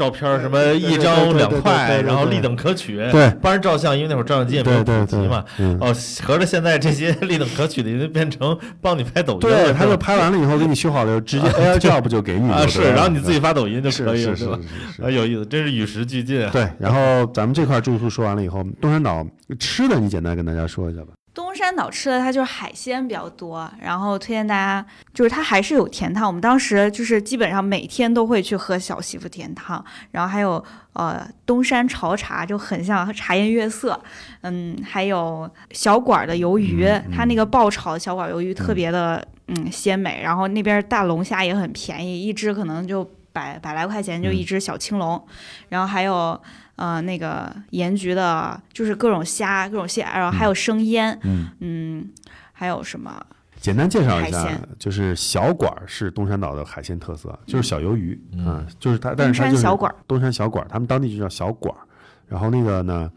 [0.00, 5.76] 照片，什么一张两块，然后立等可取，对帮人照相，因为那会儿照相机也没有普及嘛。，嗯。
[5.78, 14.50] 哦，合着现在这些 立等可取的已经变成帮你拍抖音了，对，他就拍完了以后给你修好了，直接 AirDrop 就给你啊是，然后你自己发抖音就可以了，是是是是
[14.96, 15.02] 是。
[15.02, 16.50] 啊，有意思，真是与时俱进啊。
[16.50, 19.26] 对，然后咱们这块住宿说完了以后，东山岛
[19.58, 21.08] 吃的你简单跟大家说一下吧。
[21.32, 30.62] 东山岛吃的它就是海鲜比较多，然后推荐大家就是它还是有甜汤，我们当时就是基本上每天都会去喝小媳妇甜汤，然后还有
[30.94, 33.98] 呃东山潮茶就很像茶颜悦色，
[34.40, 45.24] 嗯，还有小馆儿的鱿鱼，它那个爆炒的小馆儿鱿鱼特别的嗯鲜美，然后那边大龙虾也很便宜，一只可能就百百来块钱就一只小青龙，
[45.68, 46.38] 然后还有。
[46.80, 52.10] 呃，那个盐焗的，就是各种虾、各种蟹，然后还有生腌，嗯，嗯，
[52.52, 53.22] 还有什么？
[53.60, 58.46] 简单介绍一下，就是小馆儿是东山岛的海鲜特色，就是小鱿鱼，嗯。
[58.46, 61.84] 嗯，就是它，但东是它就是山小馆，东山小馆儿，他们当地就叫小馆儿。
[62.26, 63.10] 然后那个呢，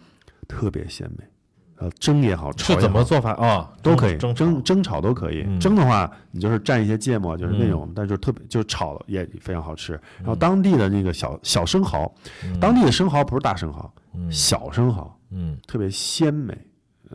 [0.45, 1.23] 特别鲜美，
[1.83, 2.79] 呃，蒸也好，炒也好。
[2.79, 3.31] 是怎么做法？
[3.33, 3.69] 啊？
[3.81, 5.43] 都可以，蒸蒸蒸炒都可以。
[5.45, 5.59] 嗯。
[5.59, 9.93] 蒸的话，你就是蘸一些芥末，就是那种，但就是特别就是炒也非常好吃。
[10.19, 12.09] 然后当地的那个小小生蚝，
[12.61, 14.31] 当地的生蚝不是大生蚝，嗯。
[14.31, 16.57] 小生蚝嗯，特别鲜美，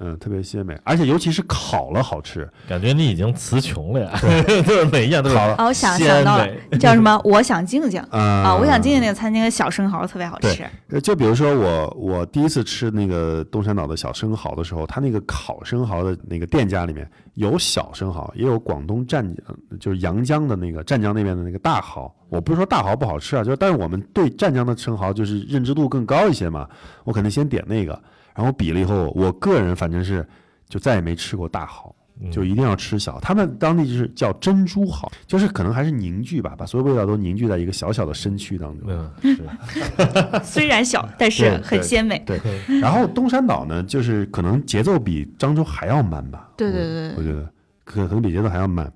[0.01, 2.49] 嗯，特别鲜美，而且尤其是烤了好吃。
[2.69, 4.19] 感觉你已经词穷了呀，
[4.67, 7.21] 就是每一样都是烤了哦，我想鲜想到了，叫什么？
[7.25, 8.55] 我想静静啊啊！
[8.55, 22.15] 我想静静那个餐厅的小生蚝特别好吃，呃，就比如说我我第一次吃那个东山岛的小生蚝的时候，它那个烤生蚝的那个店家里面有小生蚝，也有广东湛江，就是阳江的那个湛江那边的那个大蚝。
[22.29, 26.69] 我不是说大蚝不好吃啊，就是但是我们对湛江的生蚝就是认知度更高一些嘛，
[27.05, 27.99] 我肯定先点那个，
[28.39, 30.25] 然后比了以后，我个人反正是
[30.69, 31.93] 就再也没吃过大蚝。
[32.21, 38.89] 嗯就一定要吃小，他们当地就是叫珍珠蚝，就是可能还是凝聚吧，把所有味道都凝聚在一个小小的身躯当中。
[38.91, 42.19] 嗯是 虽然小，但是很鲜美。
[42.27, 42.41] 对，
[42.81, 46.51] 然后东山岛呢，就是可能节奏比漳州还要慢吧。
[46.57, 47.49] 对我对对对我觉得
[47.85, 48.93] 可可能比节奏还要慢。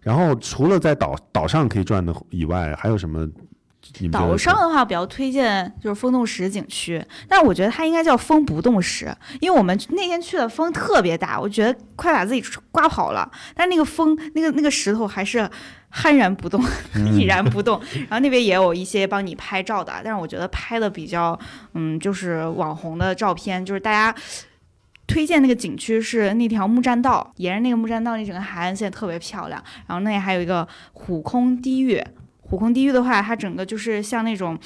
[0.00, 3.24] 然后除了在岛岛上可以转的以外，还有什么？
[4.10, 13.30] 岛上的话，比较推荐就是风动石景区，但是我觉得它应该叫风不动石，因为我们那天去的风特别大，我觉得快把自己刮跑了。
[13.54, 15.48] 但是那个风，那个那个石头还是
[15.92, 16.62] 酣然不动，
[16.94, 17.80] 嗯毅然不动。
[18.08, 21.38] 然后那边也有一些帮你拍照的，但是我觉得拍的比较，
[21.74, 24.14] 嗯，就是网红的照片，就是大家。
[25.04, 29.62] 推荐那个景区是那条木栈道，沿着那个木栈道，那整个海岸线特别漂亮。
[29.86, 32.06] 然后那里还有一个虎空低月，
[32.52, 34.58] 虎空地狱的话，它整个就是像那种，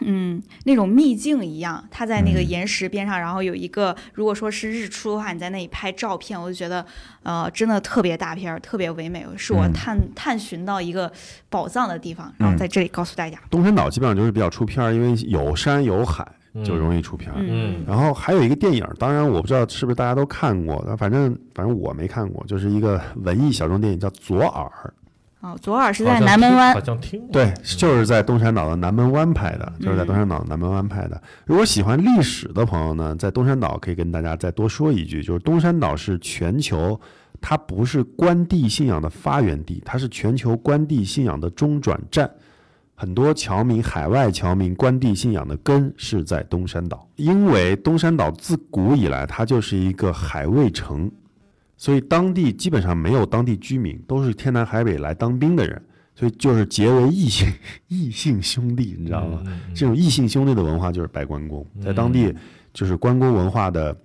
[0.00, 2.48] 嗯那种秘境一样，它在那个嗯。
[2.48, 6.82] 岩石边上，然后有一个，如果说是日出的话，你在那里拍照片，我就觉得
[7.24, 9.72] 呃真的特别大片儿，特别唯美，是我嗯。
[9.74, 11.12] 探、探寻到一个
[11.50, 12.58] 宝藏的地方，然后嗯。
[12.58, 13.38] 在这里告诉大家。
[13.50, 16.26] 东山岛基本上就是比较出片儿，因为有山有海，
[16.64, 17.36] 就嗯容易出片儿。
[17.38, 17.84] 嗯。
[17.86, 24.94] 然后还有一个电影，当然我不知道是不是大家都看过，反正反正我没看过，就是一个文艺小众电影叫《左耳
[25.42, 31.20] 哦，左耳是在南门湾好，像听过，》，对，就是在东山岛的南门湾拍的，就是在嗯东山岛的南门湾拍的。
[31.44, 36.98] 如果喜欢历史的朋友呢，在东山岛可以跟大家再多说一句，就是东山岛是全球。
[37.44, 42.30] 它不是关帝信仰的发源地，它是全球关帝信仰的中转站。
[42.94, 51.10] 很多侨民、海外侨民关帝信仰的根是在东山岛，因为东山岛自古以来它就是一个海卫城，
[51.82, 55.82] 所以当地基本上没有当地居民，都是天南海北来当兵的人，
[56.14, 57.52] 所以就是结为异性
[57.88, 59.42] 异性兄弟，你知道吗？
[59.74, 62.32] 这种异性兄弟的文化就是拜关公，在当地
[62.72, 63.96] 就是关公文化的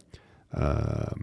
[0.50, 1.16] 呃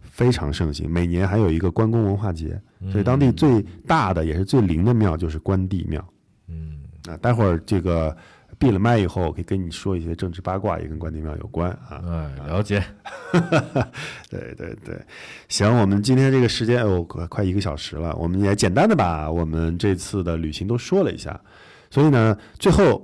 [0.00, 6.02] 非常盛行，每年还有一个关公文化节，嗯所以当地最大的也是最灵的庙就是关帝庙。
[6.48, 8.16] 嗯啊，待会儿这个
[8.58, 12.02] 闭了麦以后，我可以跟你说一些政治八卦，也跟关帝庙有关啊。
[12.06, 12.82] 哎，了解，
[14.28, 15.00] 对对对，
[15.48, 21.40] 行，我们今天这个时间哦，快快一个小时了，我们也简单的把我们这次的旅行都说了一下，
[21.90, 23.00] 所以呢，最后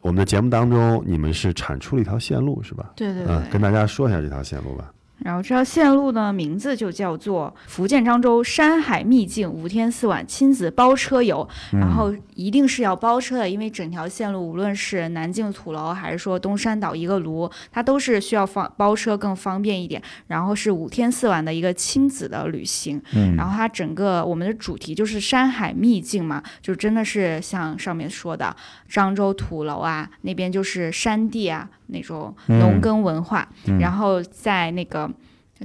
[0.00, 2.92] 我们的节目当中，你们是产出了一条线路是吧？
[2.96, 3.34] 对对对。
[3.34, 4.92] 嗯，跟大家说一下这条线路吧。
[5.18, 11.46] 然后这条线路呢，名字就叫做福建漳州山海秘境五天四晚亲子包车游。
[11.72, 20.00] 然后一定是要包车的，因为整条线路无论是南靖土楼还是说东山岛一个炉，它都是需要方包车更方便一点。
[20.26, 23.00] 然后是五天四晚的一个亲子的旅行。
[23.12, 28.54] 嗯然后它整个我们的主题就是山海秘境嘛，就真的是像上面说的
[28.90, 35.10] 漳州土楼啊，那边就是山地啊那种农耕文化，嗯然后在那个。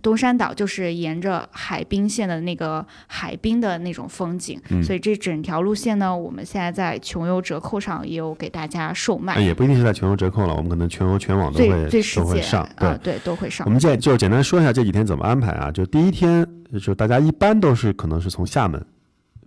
[0.02, 11.60] 东山岛就是沿着海滨线的那个海滨的那种风景，嗯所以这整条路线呢，我们现在在穷游折扣上也有给大家售卖，哎也不一定是在穷游折扣了，我们可能全游全网都
[11.90, 12.66] 最会上。
[12.80, 13.70] 对啊，，对，都会上我。
[13.70, 15.70] 们现在就简单说一下这几天怎么安排啊？
[15.70, 16.48] 就第一天，
[16.82, 18.82] 就大家一般都是可能是从厦门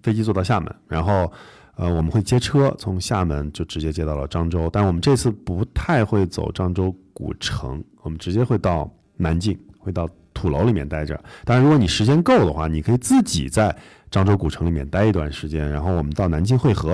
[0.02, 1.32] 飞机坐到厦门，然后
[1.76, 11.18] 呃我们会接车从厦门就直接接到了漳州，但我们这次不太会走漳州古城，我们直接会到南靖，会到土楼里面待着。
[11.44, 13.74] 当然，如果你时间够的话，你可以自己在
[14.10, 16.92] 漳州古城里面待一段时间，然后我们到南靖汇合，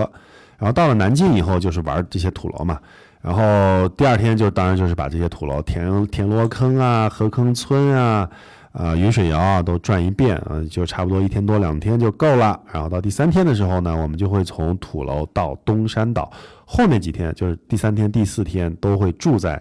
[0.58, 2.78] 然后到了南靖以后就是玩这些土楼嘛。
[3.20, 8.26] 然后第二天就当然就是把这些土楼田田螺坑啊、河坑村啊、
[8.72, 12.60] 啊、云水谣啊都转一遍，啊，就差不多一天多两天就够了。
[12.72, 16.30] 然后到第三天的时候呢，我们就会从土楼到东山岛，
[16.64, 19.60] 后面几天就是第三天、第四天都会住在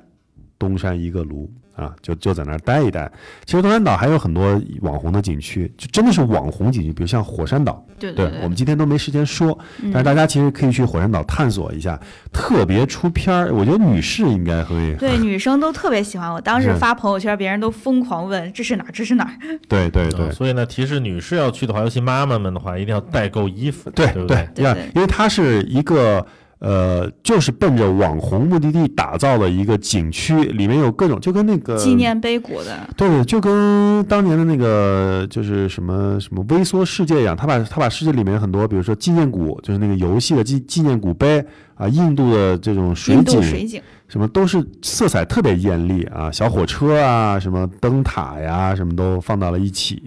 [0.60, 1.50] 东山一个炉
[1.80, 3.10] 啊，就就在那儿待一待。
[3.46, 12.00] 其实东山岛还有很多网红的景区，就真的是网红景区，比如像火山岛，对对我们今天都没时间说，嗯但是大家其实可以去火山岛探索一下，
[12.34, 13.54] 特别出片儿。
[13.54, 16.32] 我觉得女士应该会，对， 女生都特别喜欢。
[16.32, 19.32] 我当时发朋友圈，别人都疯狂问这是哪儿，这是哪儿。
[19.70, 20.32] 对对对嗯。
[20.32, 26.26] 所以呢，提示女士要去的话，尤其妈妈们的话，一定要带够衣服，对对对因为它是一个
[26.60, 41.44] 呃，就是奔着网红目的地打造的一个景区，里面有各种，就跟那个纪念碑谷的，对，就跟当年的那个就是什么什么微缩世界一样，他把他把世界里面很多，比如说纪念谷，就是那个游戏的纪纪念谷碑
[41.76, 50.02] 啊，印度的这种水景水景，什么都是色彩特别艳丽啊，小火车啊，什么灯塔呀，什么都放到了一起，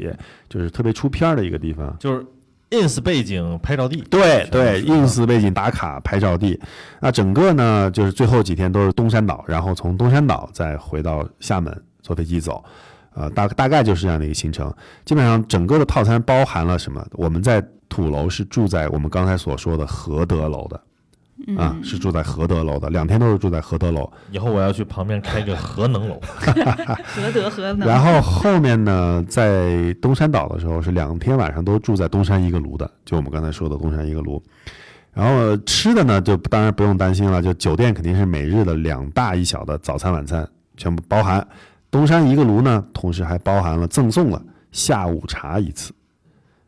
[0.50, 1.96] 就是特别出片儿的一个地方。
[1.98, 2.26] 就是
[2.72, 6.58] ins 背景拍照地，对对，ins 背景打卡拍照地，
[7.00, 12.64] 那整个呢就是最后几天都是东山岛，然后从东山岛再回到厦门坐飞机走，
[13.14, 14.72] 呃，大大概就是这样的一个行程。
[15.04, 17.06] 基本上整个的套餐包含了什么？
[17.12, 20.80] 我们在土楼是住在我们刚才所说的和德楼的
[21.56, 24.10] 啊，嗯，是住在和德楼的，两天都是住在和德楼。
[24.30, 27.86] 以后我要去旁边开个核能楼， 何德何能？
[27.86, 34.42] 然后后面呢，在东山岛的时候是两天晚上都住在东山一个炉的，就我们刚才说的东山一个炉。
[35.12, 41.46] 然后吃的呢，就当然不用担心了，就酒店肯定是每日的两大一小的早餐晚餐全部包含。
[41.90, 45.92] 东山一个炉呢，同时还包含了赠送了下午茶一次。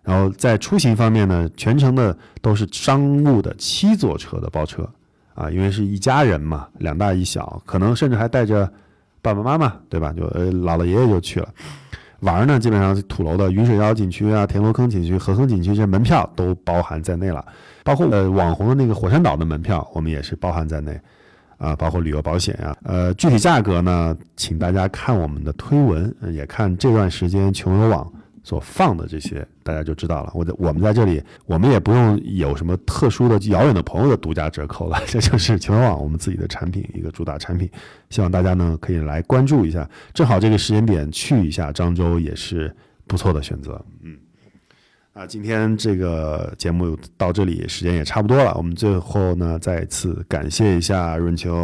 [0.04, 4.88] 然后在出行方面呢，全程的都是商务的七座车的包车
[5.34, 8.70] 啊，因为是一家人嘛，两大一小，可能甚至还带着
[9.22, 10.12] 爸爸妈妈，对吧？
[10.12, 11.48] 就呃姥姥爷爷就去了。
[12.20, 17.44] 玩儿呢，基本上土楼的云水谣景区啊、田螺坑景区、河坑景区这些门票都包含在内了，
[17.82, 21.00] 包括呃网红的那个火山岛的门票，我们也是包含在内。
[21.56, 30.30] 啊，包括旅游保险呀、呃，具体价格呢，请大家看我们的推文，也看这段时间穷游网所放的这些，大家就知道了。
[30.34, 37.68] 我在我们在这里，我们也不用有什么特殊的遥远的朋友的独家折扣了， 这就是全网我们自己的产品一个主打产品，
[38.10, 39.88] 希望大家呢可以来关注一下。
[40.12, 42.72] 正好这个时间点去一下漳州也是
[43.06, 43.84] 不错的选择。
[44.02, 44.16] 嗯，
[45.14, 51.62] 啊，今天这个节目到这里时间也差不多了，我们最后呢再次感谢一下润秋。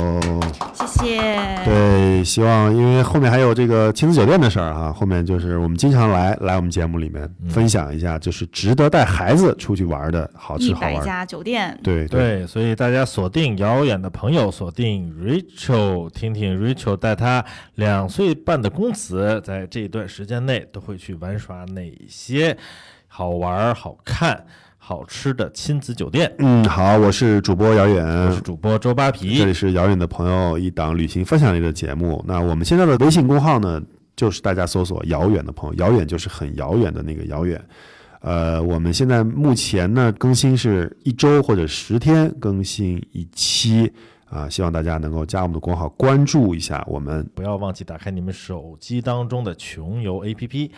[0.87, 1.65] 谢谢。
[1.65, 10.95] 对，希望因为后面还有这个亲子酒店的事儿哈，后面就是我们经常来来我们节目里面分享一下，就是值得带孩子出去玩的好吃好玩。
[10.95, 17.45] 百家酒店，对对，所以大家锁定遥远的朋友，锁定 Rachel，听听 Rachel 带他
[17.75, 22.57] 两岁半的公子，在这一段时间内都会去玩耍哪些
[23.13, 24.47] 好玩、好看、
[24.79, 26.33] 好吃的亲子酒店。
[26.39, 32.25] 嗯，好，我是主播姚我远是，主播周扒皮这里，是遥远的朋友一档旅行分享类的节目。
[32.27, 33.83] 那我们现在的微信公号呢，
[34.15, 37.61] 就是大家搜索“遥远的朋友”，遥远就是很遥远的那个遥远。
[38.21, 43.93] 呃，我们现在目前呢更新是一周或者十天更新一期
[44.27, 47.29] 啊，希望大家能够加我们的公号关注一下我们。
[47.35, 50.71] 不要忘记打开你们手机当中的穷游 APP。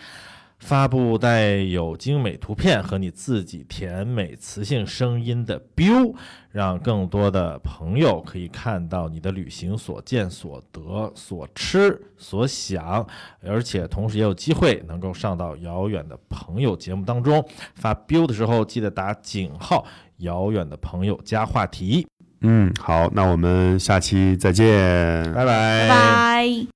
[0.63, 6.15] 发布带有精美图片和你自己甜美磁性声音的 biu，
[6.51, 13.05] 让更多的朋友可以看到你的旅行所见所得、所吃所想，
[13.45, 17.45] 而且同时也有机会能够上到遥远的朋友节目当中。
[17.75, 19.85] 发 biu 的时候记得打井号
[20.19, 22.07] “遥远的朋友”加话题。
[22.39, 24.65] 嗯，好，那我们下期再见，
[25.33, 26.67] 拜拜拜拜。